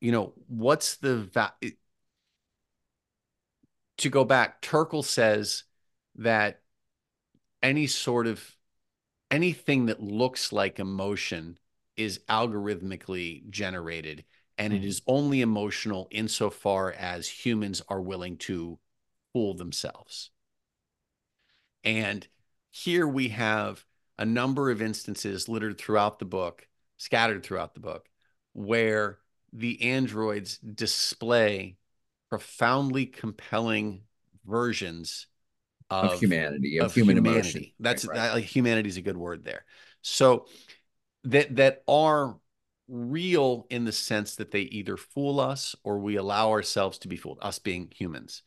[0.00, 1.72] you know, what's the value?
[4.00, 5.64] To go back, Turkle says
[6.16, 6.60] that
[7.62, 8.56] any sort of
[9.30, 11.58] anything that looks like emotion
[11.96, 14.24] is algorithmically generated
[14.58, 14.82] and mm-hmm.
[14.82, 18.78] it is only emotional insofar as humans are willing to
[19.32, 20.30] fool themselves.
[21.84, 22.26] And
[22.70, 23.84] here we have
[24.18, 28.08] a number of instances littered throughout the book, scattered throughout the book,
[28.52, 29.18] where
[29.52, 31.76] the androids display
[32.30, 34.02] profoundly compelling
[34.46, 35.26] versions
[35.90, 37.48] of, of humanity, of, of human humanity.
[37.48, 37.72] emotion.
[37.80, 38.22] That's right, right.
[38.22, 39.64] That, like humanity is a good word there.
[40.02, 40.46] So
[41.24, 42.38] that that are
[42.88, 47.16] real in the sense that they either fool us or we allow ourselves to be
[47.16, 47.38] fooled.
[47.42, 48.42] Us being humans.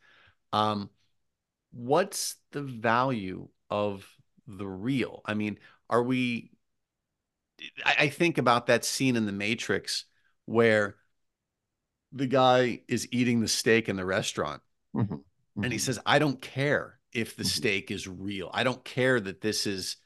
[0.53, 0.89] Um,
[1.71, 4.07] what's the value of
[4.47, 5.21] the real?
[5.25, 5.59] I mean,
[5.89, 6.51] are we?
[7.85, 10.05] I, I think about that scene in The Matrix
[10.45, 10.95] where
[12.13, 14.61] the guy is eating the steak in the restaurant.
[14.95, 15.15] Mm-hmm.
[15.15, 15.63] Mm-hmm.
[15.63, 15.83] And he mm-hmm.
[15.83, 17.49] says, I don't care if the mm-hmm.
[17.49, 18.49] steak is real.
[18.53, 19.97] I don't care that this is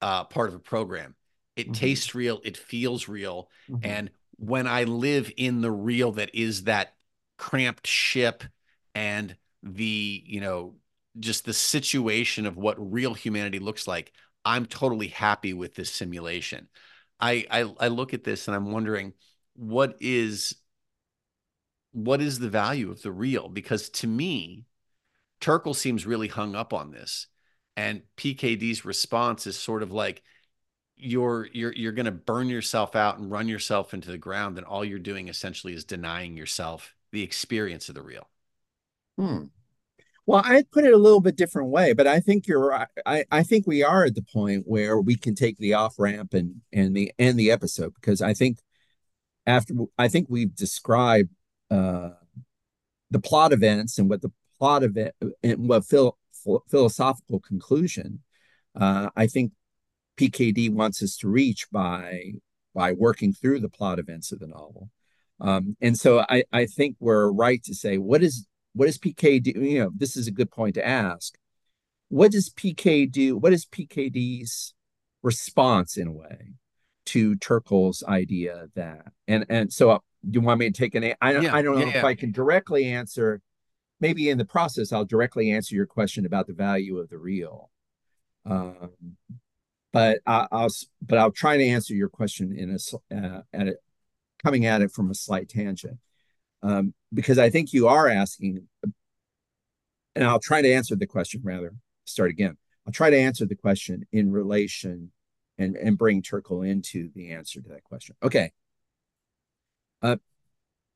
[0.00, 1.14] uh, part of a program.
[1.56, 1.72] It mm-hmm.
[1.72, 2.40] tastes real.
[2.44, 3.48] It feels real.
[3.82, 6.94] And when I live in the real that is that
[7.38, 8.44] cramped ship
[8.94, 10.74] and the, you know,
[11.18, 14.12] just the situation of what real humanity looks like,
[14.44, 16.68] I'm totally happy with this simulation.
[17.18, 19.14] I, I, I look at this and I'm wondering
[19.54, 20.54] what is
[21.96, 23.48] what is the value of the real?
[23.48, 24.66] Because to me,
[25.40, 27.26] Turkle seems really hung up on this.
[27.74, 30.22] And PKD's response is sort of like,
[30.98, 34.66] you're you're you're going to burn yourself out and run yourself into the ground and
[34.66, 38.26] all you're doing essentially is denying yourself the experience of the real
[39.18, 39.42] hmm.
[40.24, 43.26] well i put it a little bit different way but i think you're right I,
[43.30, 46.62] I think we are at the point where we can take the off ramp and
[46.72, 48.60] and the end the episode because i think
[49.46, 51.28] after i think we've described
[51.70, 52.10] uh
[53.10, 56.16] the plot events and what the plot it and what phil,
[56.68, 58.20] philosophical conclusion
[58.76, 59.52] uh, I think
[60.16, 62.32] PKD wants us to reach by
[62.74, 64.90] by working through the plot events of the novel.
[65.40, 69.42] Um, and so I, I think we're right to say what is what does PK
[69.42, 69.52] do?
[69.52, 71.34] You know, this is a good point to ask.
[72.08, 73.36] What does PK do?
[73.36, 74.74] What is PKD's
[75.22, 76.52] response in a way
[77.06, 81.14] to Turkle's idea that and and so you want me to take an?
[81.20, 82.06] I don't yeah, I don't know yeah, if yeah.
[82.06, 83.40] I can directly answer
[84.00, 87.70] maybe in the process, I'll directly answer your question about the value of the real.
[88.44, 88.90] Um,
[89.92, 90.68] but I, will
[91.02, 93.76] but I'll try to answer your question in a uh, at it
[94.42, 95.98] coming at it from a slight tangent
[96.62, 98.66] um, because I think you are asking,
[100.14, 101.74] and I'll try to answer the question rather.
[102.04, 102.56] Start again.
[102.86, 105.10] I'll try to answer the question in relation
[105.58, 108.16] and and bring Turkle into the answer to that question.
[108.22, 108.52] Okay.
[110.06, 110.16] Uh,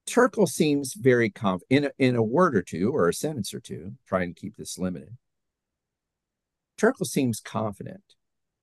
[0.06, 3.58] Turkle seems very confident in a, in a word or two or a sentence or
[3.58, 5.16] two, try and keep this limited.
[6.78, 8.14] Turkle seems confident,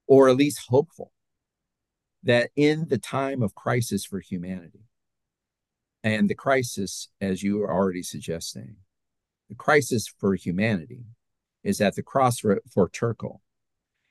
[0.08, 1.12] or at least hopeful,
[2.24, 4.86] that in the time of crisis for humanity,
[6.04, 8.78] and the crisis, as you are already suggesting,
[9.50, 11.04] the crisis for humanity
[11.62, 13.42] is at the crossroad for Turkle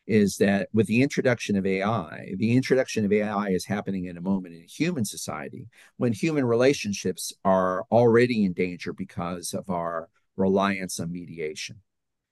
[0.06, 4.20] is that with the introduction of AI, the introduction of AI is happening in a
[4.20, 11.00] moment in human society when human relationships are already in danger because of our reliance
[11.00, 11.76] on mediation.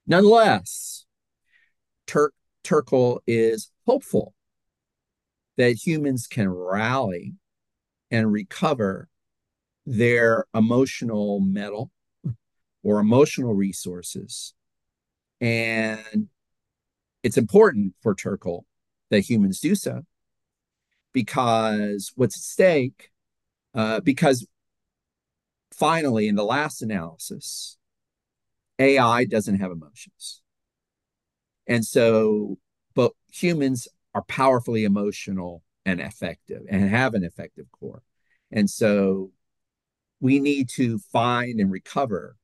[0.06, 1.06] Nonetheless,
[2.06, 4.34] Tur- Turkle is hopeful
[5.56, 7.34] that humans can rally
[8.10, 9.08] and recover
[9.86, 11.90] their emotional mettle
[12.82, 14.54] or emotional resources.
[15.40, 16.28] And
[17.24, 18.66] it's important for Turkle
[19.10, 20.02] that humans do so
[21.12, 23.10] because what's at stake,
[23.72, 24.46] uh, because
[25.72, 27.78] finally, in the last analysis,
[28.78, 30.42] AI doesn't have emotions.
[31.66, 32.58] And so,
[32.94, 38.02] but humans are powerfully emotional and effective and have an effective core.
[38.52, 39.30] And so
[40.20, 42.36] we need to find and recover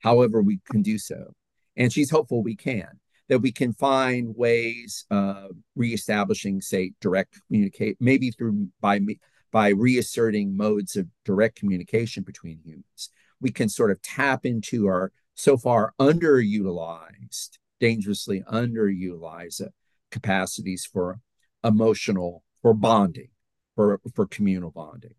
[0.00, 1.34] however we can do so.
[1.76, 2.98] And she's hopeful we can,
[3.28, 9.00] that we can find ways of reestablishing, say, direct communicate, maybe through by
[9.50, 13.10] by reasserting modes of direct communication between humans.
[13.40, 19.68] We can sort of tap into our so far underutilized, dangerously underutilized
[20.10, 21.20] capacities for
[21.62, 23.28] emotional, for bonding,
[23.76, 25.14] for, for communal bonding.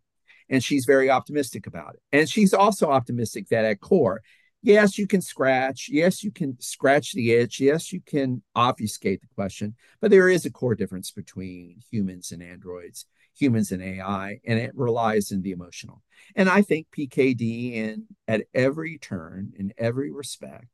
[0.50, 2.02] And she's very optimistic about it.
[2.12, 4.22] And she's also optimistic that at core,
[4.62, 5.88] yes, you can scratch.
[5.92, 7.60] Yes, you can scratch the itch.
[7.60, 9.76] Yes, you can obfuscate the question.
[10.02, 13.06] But there is a core difference between humans and androids,
[13.38, 16.04] humans and AI, and it relies in the emotional.
[16.36, 20.68] And I think PKD, in at every turn, in every respect,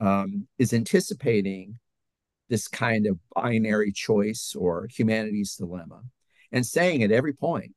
[0.00, 1.78] um, is anticipating
[2.48, 6.02] this kind of binary choice or humanity's dilemma
[6.52, 7.72] and saying at every point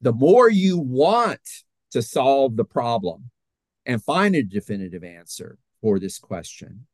[0.00, 1.40] the more you want
[1.92, 3.30] to solve the problem
[3.86, 6.86] and find a definitive answer for this question,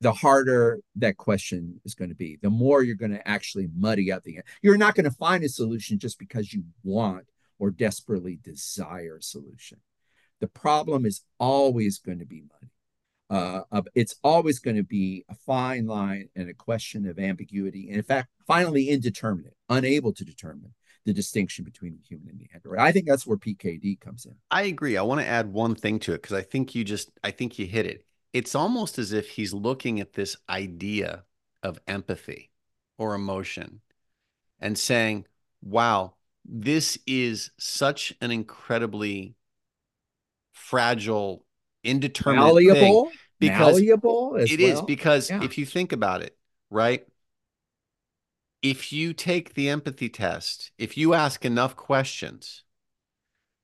[0.00, 4.12] the harder that question is going to be, the more you're going to actually muddy
[4.12, 4.40] up the.
[4.60, 7.26] You're not going to find a solution just because you want
[7.58, 9.78] or desperately desire a solution.
[10.40, 12.70] The problem is always going to be muddy.
[13.30, 17.96] Uh, it's always going to be a fine line and a question of ambiguity, and
[17.96, 20.74] in fact, finally indeterminate, unable to determine
[21.04, 22.78] the distinction between the human and the android.
[22.78, 24.34] I think that's where PKD comes in.
[24.50, 24.96] I agree.
[24.96, 27.58] I want to add one thing to it because I think you just, I think
[27.58, 28.04] you hit it.
[28.32, 31.24] It's almost as if he's looking at this idea
[31.62, 32.50] of empathy
[32.98, 33.80] or emotion
[34.58, 35.26] and saying,
[35.62, 39.34] wow, this is such an incredibly
[40.52, 41.44] fragile,
[41.82, 44.70] indeterminate malleable, thing because malleable it well.
[44.70, 45.42] is because yeah.
[45.42, 46.36] if you think about it,
[46.70, 47.06] right?
[48.64, 52.64] If you take the empathy test, if you ask enough questions,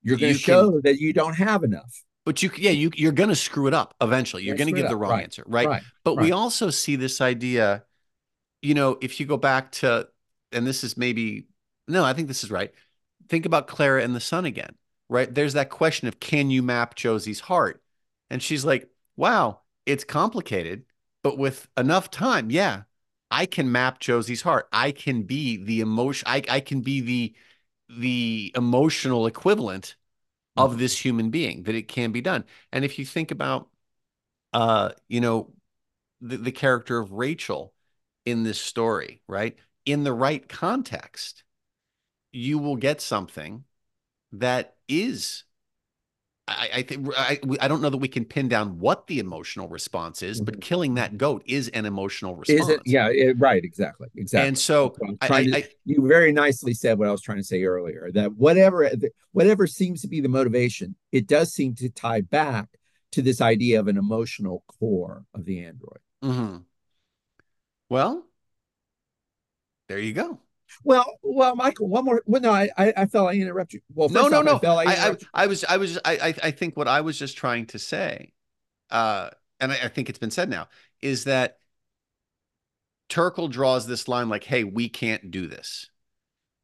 [0.02, 2.04] you're going to you show can, that you don't have enough.
[2.24, 4.44] But you, yeah, you you're going to screw it up eventually.
[4.44, 5.24] You're going to give the wrong right.
[5.24, 5.66] answer, right?
[5.66, 5.82] right.
[6.04, 6.24] But right.
[6.24, 7.84] we also see this idea,
[8.60, 10.06] you know, if you go back to,
[10.52, 11.46] and this is maybe
[11.88, 12.72] no, I think this is right.
[13.28, 14.74] Think about Klara and the sun again,
[15.08, 15.34] right?
[15.34, 17.82] There's that question of can you map Josie's heart?
[18.28, 20.84] And she's like, wow, it's complicated,
[21.22, 22.82] but with enough time, yeah,
[23.30, 24.68] I can map Josie's heart.
[24.72, 26.26] I can be the emotion.
[26.28, 27.34] I, I can be the
[27.88, 29.96] the emotional equivalent
[30.56, 32.44] of this human being that it can be done.
[32.72, 33.68] And if you think about,
[34.52, 35.52] uh, you know,
[36.20, 37.72] the, the character of Rachel
[38.24, 39.56] in this story, right?
[39.86, 41.44] In the right context,
[42.32, 43.64] you will get something
[44.32, 45.44] that is
[46.50, 49.68] I, I think I, I don't know that we can pin down what the emotional
[49.68, 50.60] response is, but mm-hmm.
[50.60, 52.62] killing that goat is an emotional response.
[52.62, 52.80] Is it?
[52.84, 53.62] Yeah, it, right.
[53.62, 54.08] Exactly.
[54.16, 54.48] Exactly.
[54.48, 58.10] And so I, to, you very nicely said what I was trying to say earlier.
[58.12, 58.90] That whatever
[59.32, 62.68] whatever seems to be the motivation, it does seem to tie back
[63.12, 66.00] to this idea of an emotional core of the android.
[66.24, 66.56] Mm-hmm.
[67.88, 68.24] Well,
[69.88, 70.40] there you go.
[70.84, 72.22] Well, well, Michael, one more.
[72.26, 73.80] Well, no, I, I, I felt I interrupted you.
[73.94, 74.58] Well, no, no, no.
[74.62, 77.66] I, I, I, I, was, I was, I, I think what I was just trying
[77.66, 78.32] to say,
[78.90, 80.68] uh, and I, I think it's been said now,
[81.00, 81.58] is that
[83.08, 85.90] Turkle draws this line like, "Hey, we can't do this."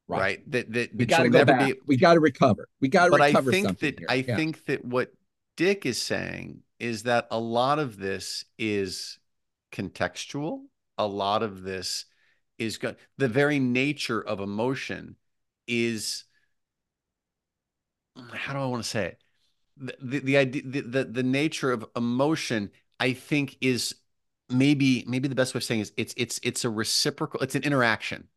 [0.08, 0.20] Right.
[0.20, 0.50] right?
[0.52, 1.66] That that, we got to go back.
[1.66, 2.68] Be, we got to recover.
[2.80, 3.50] We got to recover.
[3.50, 4.06] I think that here.
[4.08, 4.36] I yeah.
[4.36, 5.12] think that what
[5.56, 9.18] Dick is saying is that a lot of this is
[9.72, 10.62] contextual.
[10.98, 12.06] A lot of this
[12.58, 12.96] is good.
[13.18, 15.16] The very nature of emotion
[15.66, 16.24] is
[18.32, 19.22] how do I want to say it?
[19.76, 23.94] The, the, the idea, the, the, the nature of emotion, I think is
[24.48, 27.62] maybe, maybe the best way of saying is it's, it's, it's a reciprocal, it's an
[27.62, 28.28] interaction.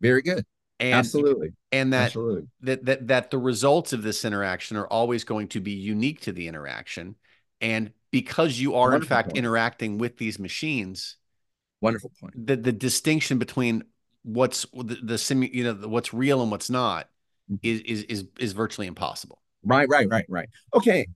[0.00, 0.44] Very good.
[0.80, 1.52] And, Absolutely.
[1.72, 2.48] And that, Absolutely.
[2.62, 6.32] that, that, that the results of this interaction are always going to be unique to
[6.32, 7.14] the interaction.
[7.60, 9.38] And because you are, in fact, point.
[9.38, 11.16] interacting with these machines,
[11.80, 12.46] Wonderful point.
[12.46, 13.84] The the distinction between
[14.22, 17.08] what's the, the sim, you know, the, what's real and what's not
[17.50, 17.56] mm-hmm.
[17.62, 19.40] is is is is virtually impossible.
[19.62, 20.48] Right, right, right, right.
[20.74, 21.06] Okay.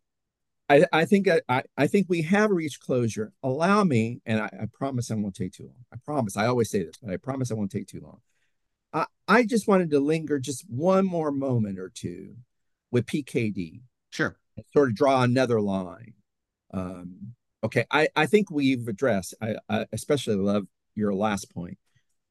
[0.68, 3.32] I, I think I, I think we have reached closure.
[3.42, 5.84] Allow me, and I, I promise I won't take too long.
[5.92, 6.36] I promise.
[6.36, 8.20] I always say this, but I promise I won't take too long.
[8.92, 12.36] I, I just wanted to linger just one more moment or two
[12.92, 13.80] with PKD.
[14.10, 14.36] Sure.
[14.72, 16.14] Sort of draw another line.
[16.72, 17.34] Um,
[17.64, 21.78] okay, I, I think we've addressed, I, I especially love your last point.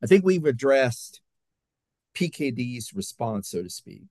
[0.03, 1.21] I think we've addressed
[2.15, 4.03] PKD's response, so to speak,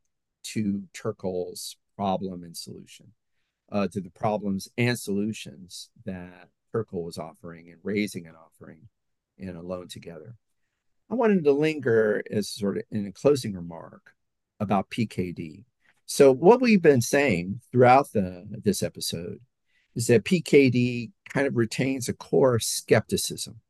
[0.45, 3.13] to Turkle's problem and solution,
[3.73, 8.89] uh, to the problems and solutions that Turkle was offering and raising and offering
[9.37, 10.37] in Alone Together.
[11.11, 14.13] I wanted to linger as sort of in a closing remark
[14.61, 15.65] about PKD.
[16.07, 19.41] So what we've been saying throughout the this episode
[19.99, 23.61] is that PKD kind of retains a core skepticism.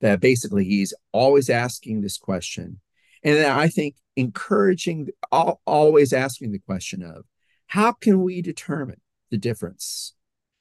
[0.00, 2.80] That basically he's always asking this question,
[3.22, 7.24] and then I think encouraging, always asking the question of
[7.66, 10.14] how can we determine the difference?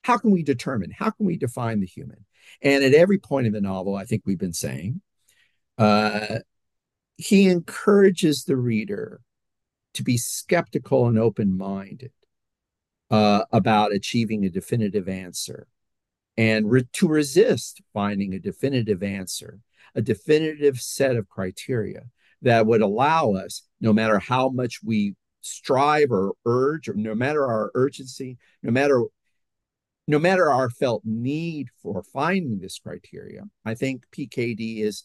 [0.03, 0.91] How can we determine?
[0.97, 2.25] How can we define the human?
[2.61, 5.01] And at every point in the novel, I think we've been saying
[5.77, 6.39] uh,
[7.17, 9.21] he encourages the reader
[9.93, 12.11] to be skeptical and open minded
[13.13, 15.67] uh, about achieving a definitive answer
[16.35, 19.59] and re- to resist finding a definitive answer,
[19.93, 22.05] a definitive set of criteria
[22.41, 27.45] that would allow us, no matter how much we strive or urge, or no matter
[27.45, 29.03] our urgency, no matter
[30.07, 35.03] no matter our felt need for finding this criteria, I think PKD is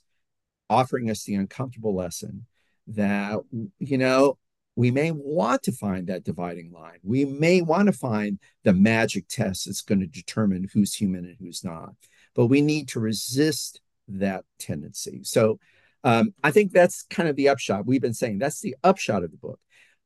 [0.71, 2.47] offering us the uncomfortable lesson
[2.87, 3.39] that,
[3.79, 4.39] you know,
[4.79, 7.01] we may want to find that dividing line.
[7.03, 11.35] We may want to find the magic test that's going to determine who's human and
[11.41, 11.95] who's not.
[12.37, 15.25] But we need to resist that tendency.
[15.25, 15.59] So
[16.05, 17.87] um, I think that's kind of the upshot.
[17.87, 19.59] We've been saying that's the upshot of the book.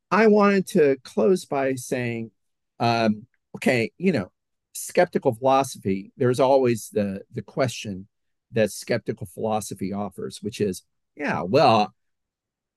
[0.09, 2.31] I wanted to close by saying,
[2.79, 4.31] um, okay, you know,
[4.73, 8.07] skeptical philosophy, there's always the the question
[8.53, 10.81] that skeptical philosophy offers, which is,
[11.15, 11.93] yeah, well,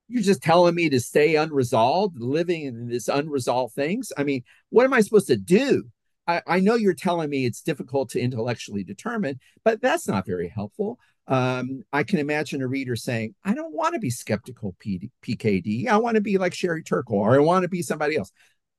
[0.07, 4.11] you're just telling me to stay unresolved, living in this unresolved things.
[4.17, 5.83] I mean, what am I supposed to do?
[6.27, 10.47] I, I know you're telling me it's difficult to intellectually determine, but that's not very
[10.47, 10.99] helpful.
[11.27, 15.87] Um, I can imagine a reader saying, I don't want to be skeptical PKD.
[15.87, 18.31] I want to be like Sherry Turkle or I want to be somebody else.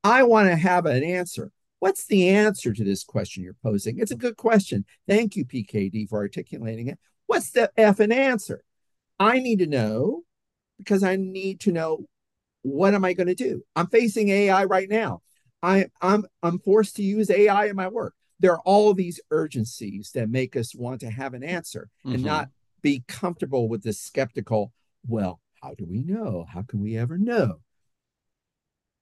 [0.03, 1.53] I want to have an answer.
[1.81, 3.99] What's the answer to this question you're posing?
[3.99, 4.85] It's a good question.
[5.07, 6.99] Thank you, PKD, for articulating it.
[7.27, 8.63] What's the F and answer?
[9.21, 10.23] I need to know
[10.79, 12.07] because I need to know
[12.63, 13.63] what am I going to do?
[13.77, 15.23] I'm facing AI right now.
[15.63, 18.15] I, I'm I'm forced to use AI in my work.
[18.41, 22.15] There are all these urgencies that make us want to have an answer mm-hmm.
[22.15, 22.49] and not
[22.83, 24.73] be comfortable with the skeptical,
[25.07, 26.47] well, how do we know?
[26.49, 27.61] How can we ever know?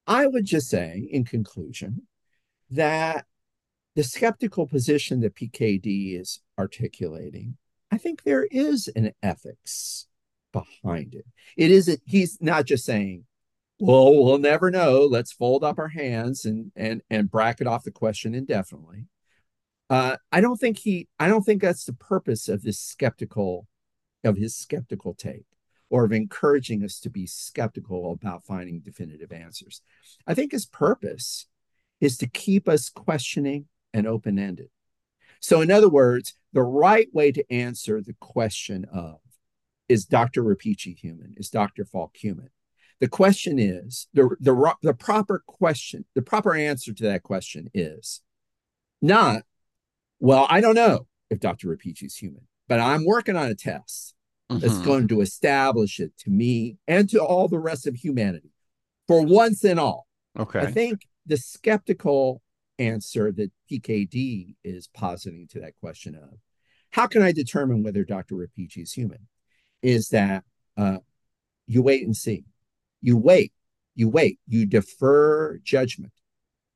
[0.07, 2.07] I would just say, in conclusion,
[2.70, 3.27] that
[3.95, 7.57] the skeptical position that PKD is articulating,
[7.91, 10.07] I think there is an ethics
[10.64, 11.26] behind it.
[11.57, 13.24] It isn't, he's not just saying,
[13.78, 15.07] well, we'll never know.
[15.11, 19.04] Let's fold up our hands and and and bracket off the question indefinitely.
[19.90, 23.66] Uh, I don't think he I don't think that's the purpose of this skeptical
[24.24, 25.44] of his skeptical take
[25.90, 29.82] or of encouraging us to be skeptical about finding definitive answers.
[30.26, 31.46] I think his purpose
[32.00, 34.70] is to keep us questioning and open ended.
[35.40, 39.20] So, in other words, the right way to answer the question of
[39.89, 40.43] is Dr.
[40.43, 41.34] Repici human?
[41.37, 41.84] Is Dr.
[41.84, 42.51] Falk human?
[43.01, 48.22] The question is the, the, the proper question, the proper answer to that question is
[49.03, 49.43] not,
[50.18, 51.68] well, I don't know if Dr.
[51.68, 54.14] Repici is human, but I'm working on a test
[54.51, 54.61] mm-hmm.
[54.61, 58.53] that's going to establish it to me and to all the rest of humanity
[59.07, 60.07] for once and all.
[60.39, 60.61] Okay.
[60.61, 62.43] I think the skeptical
[62.78, 66.39] answer that PKD is positing to that question of
[66.91, 68.37] how can I determine whether Dr.
[68.37, 69.28] Repici is human
[69.87, 70.43] is that
[70.76, 70.99] uh,
[71.68, 72.45] you wait and see.
[73.01, 73.53] You wait,
[73.95, 76.12] you wait, you defer judgment.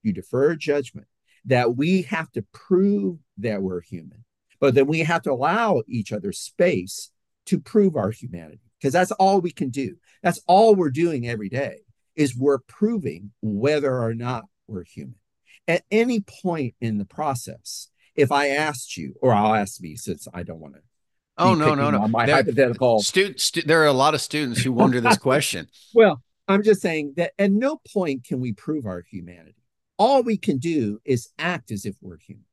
[0.05, 1.09] You defer judgment
[1.45, 4.25] that we have to prove that we're human,
[4.61, 7.11] but then we have to allow each other space
[7.47, 9.97] to prove our humanity because that's all we can do.
[10.23, 11.79] That's all we're doing every day
[12.15, 15.17] is we're proving whether or not we're human.
[15.67, 20.29] At any point in the process, if I asked you, or I'll ask me since
[20.33, 20.83] I don't want to.
[21.41, 22.07] Oh no, no, no!
[22.09, 23.01] My there, hypothetical.
[23.03, 25.69] Students, stu- there are a lot of students who wonder this question.
[25.95, 29.57] well, I'm just saying that at no point can we prove our humanity.
[29.99, 32.45] All we can do is act as if we're human.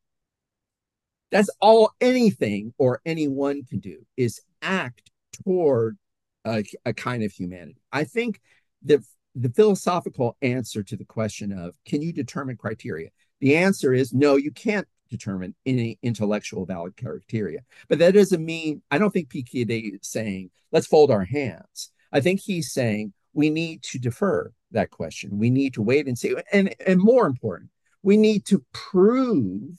[1.32, 5.12] That's all anything or anyone can do is act
[5.44, 5.98] toward
[6.46, 7.82] a, a kind of humanity.
[7.92, 8.42] I think
[8.84, 9.04] the
[9.36, 13.10] the philosophical answer to the question of can you determine criteria?
[13.40, 17.62] The answer is no, you can't determine any intellectual valid criteria.
[17.88, 21.92] But that doesn't mean I don't think PKD is saying let's fold our hands.
[22.12, 25.38] I think he's saying we need to defer that question.
[25.38, 26.36] We need to wait and see.
[26.52, 27.70] And, and more important,
[28.02, 29.78] we need to prove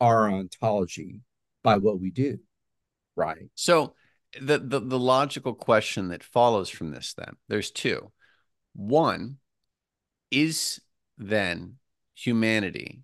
[0.00, 1.20] our ontology
[1.62, 2.38] by what we do.
[3.16, 3.48] Right.
[3.54, 3.94] So
[4.40, 8.10] the, the the logical question that follows from this then, there's two.
[8.74, 9.38] One,
[10.30, 10.80] is
[11.16, 11.76] then
[12.14, 13.02] humanity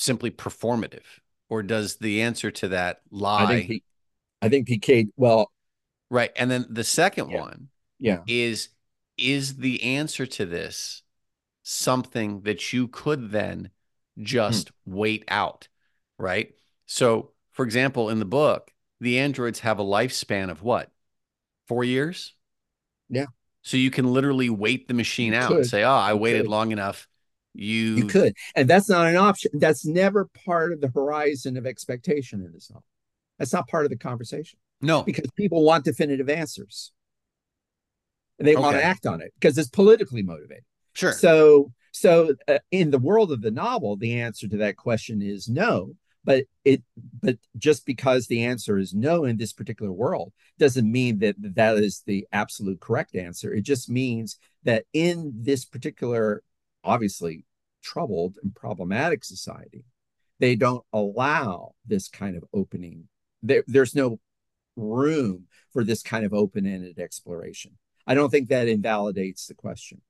[0.00, 1.04] simply performative?
[1.48, 3.44] Or does the answer to that lie?
[3.44, 3.82] I think, P-
[4.42, 5.50] I think PK, well,
[6.10, 6.30] right.
[6.36, 7.40] And then the second yeah.
[7.40, 8.18] one yeah.
[8.26, 8.70] is
[9.18, 11.02] is the answer to this
[11.62, 13.70] something that you could then
[14.18, 14.94] just hmm.
[14.94, 15.68] wait out,
[16.18, 16.54] right?
[16.86, 20.90] So, for example, in the book, the androids have a lifespan of what?
[21.68, 22.34] Four years?
[23.08, 23.26] Yeah.
[23.62, 25.56] So you can literally wait the machine you out could.
[25.58, 26.50] and say, "Oh, I you waited could.
[26.50, 27.08] long enough."
[27.52, 29.50] You you could, and that's not an option.
[29.54, 32.84] That's never part of the horizon of expectation in this novel.
[33.38, 34.58] That's not part of the conversation.
[34.80, 36.92] No, because people want definitive answers
[38.40, 38.62] and they okay.
[38.62, 40.64] want to act on it because it's politically motivated.
[40.94, 41.12] Sure.
[41.12, 45.48] So, so uh, in the world of the novel, the answer to that question is
[45.48, 45.92] no.
[46.24, 46.82] But it,
[47.22, 51.76] but just because the answer is no in this particular world doesn't mean that that
[51.78, 53.54] is the absolute correct answer.
[53.54, 56.42] It just means that in this particular,
[56.84, 57.44] obviously
[57.82, 59.84] troubled and problematic society,
[60.38, 63.08] they don't allow this kind of opening.
[63.42, 64.18] There, there's no
[64.76, 67.76] room for this kind of open-ended exploration.
[68.06, 70.00] I don't think that invalidates the question.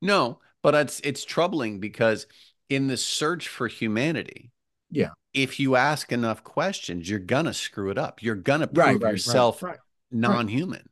[0.00, 2.26] No, but it's it's troubling because
[2.68, 4.50] in the search for humanity,
[4.90, 8.22] yeah, if you ask enough questions, you're gonna screw it up.
[8.22, 9.78] You're gonna prove right, right, yourself right,
[10.10, 10.88] non-human.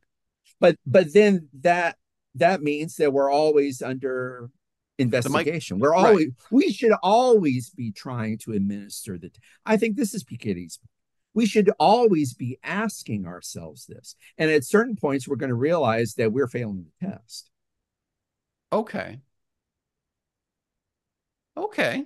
[0.61, 1.97] But but then that
[2.37, 4.51] that means that we're always under
[5.01, 5.79] investigation.
[5.79, 9.31] We're always we should always be trying to administer the.
[9.67, 10.79] I think this is PKD's
[11.35, 14.17] we should always be asking ourselves this.
[14.37, 17.51] And at certain points, we're going to realize that we're failing the test.
[18.73, 19.21] Okay.
[21.57, 22.05] Okay.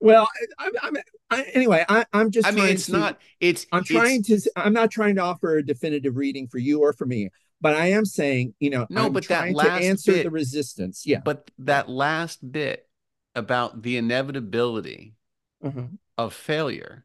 [0.00, 0.28] Well,
[0.58, 0.96] I'm, I, am
[1.30, 1.84] I, anyway.
[1.88, 2.46] I, am just.
[2.46, 3.20] I mean, it's to, not.
[3.40, 3.66] It's.
[3.72, 4.52] I'm trying it's, to.
[4.56, 7.30] I'm not trying to offer a definitive reading for you or for me,
[7.60, 9.06] but I am saying, you know, no.
[9.06, 11.06] I'm but trying that last to answer bit, the resistance.
[11.06, 11.20] Yeah.
[11.24, 12.88] But that last bit
[13.34, 15.14] about the inevitability
[15.62, 15.86] uh-huh.
[16.18, 17.04] of failure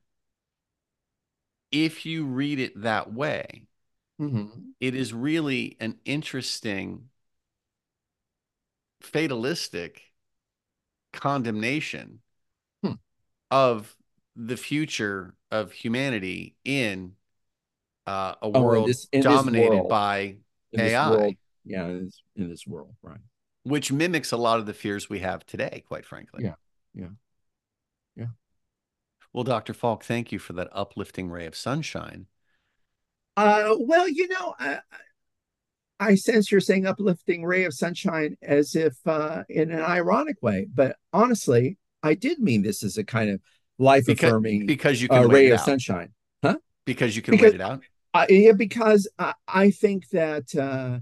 [1.71, 3.67] if you read it that way,
[4.19, 4.47] mm-hmm.
[4.79, 7.09] it is really an interesting
[9.01, 10.01] fatalistic
[11.13, 12.19] condemnation
[12.83, 12.93] hmm.
[13.49, 13.95] of
[14.35, 17.13] the future of humanity in
[18.09, 19.89] uh, a oh, world in this, in dominated world.
[19.89, 20.37] by
[20.71, 21.09] in AI.
[21.09, 21.35] World,
[21.65, 23.19] yeah, in this, in this world, right.
[23.63, 26.43] Which mimics a lot of the fears we have today, quite frankly.
[26.43, 26.55] Yeah,
[26.95, 27.09] yeah.
[28.15, 28.25] Yeah.
[29.31, 29.73] Well, Dr.
[29.73, 32.25] Falk, thank you for that uplifting ray of sunshine.
[33.37, 34.79] Uh, well, you know, I,
[35.99, 40.67] I sense you're saying uplifting ray of sunshine as if uh, in an ironic way,
[40.73, 43.39] but honestly, I did mean this as a kind of
[43.77, 46.11] life affirming because, because, you can uh, ray of sunshine,
[46.43, 46.57] huh?
[46.85, 47.81] Because you can because, wait it out.
[48.13, 50.99] Uh, yeah, because I, I think that uh,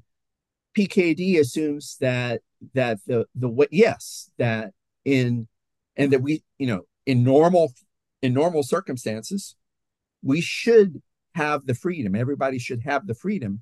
[0.76, 2.42] PKD assumes that
[2.74, 4.74] that the the way yes that
[5.06, 5.48] in
[5.96, 7.74] and that we you know in normal
[8.22, 9.56] in normal circumstances,
[10.22, 11.02] we should
[11.36, 12.16] have the freedom.
[12.16, 13.62] Everybody should have the freedom.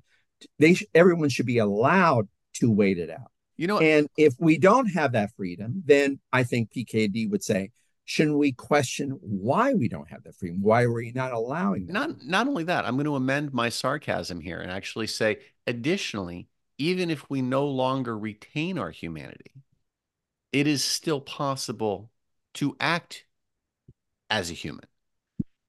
[0.58, 3.30] They sh- everyone should be allowed to wait it out.
[3.56, 7.70] You know, and if we don't have that freedom, then I think PKD would say,
[8.06, 10.62] shouldn't we question why we don't have that freedom?
[10.62, 11.92] Why are we not allowing that?
[11.92, 16.48] Not not only that, I'm going to amend my sarcasm here and actually say, additionally,
[16.78, 19.52] even if we no longer retain our humanity,
[20.52, 22.10] it is still possible
[22.54, 23.24] to act
[24.30, 24.86] as a human.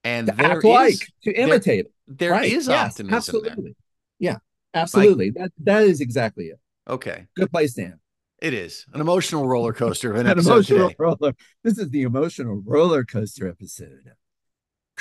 [0.04, 2.52] And to there act like to imitate there, there right.
[2.52, 3.64] is yes, optimism absolutely.
[3.64, 3.74] There.
[4.20, 4.38] Yeah,
[4.76, 5.32] absolutely.
[5.32, 6.60] That that is exactly it.
[6.88, 7.26] Okay.
[7.36, 8.00] Good place, Dan.
[8.40, 10.96] It is an emotional roller coaster of an, an emotional today.
[11.00, 11.34] roller.
[11.64, 14.12] This is the emotional roller coaster episode.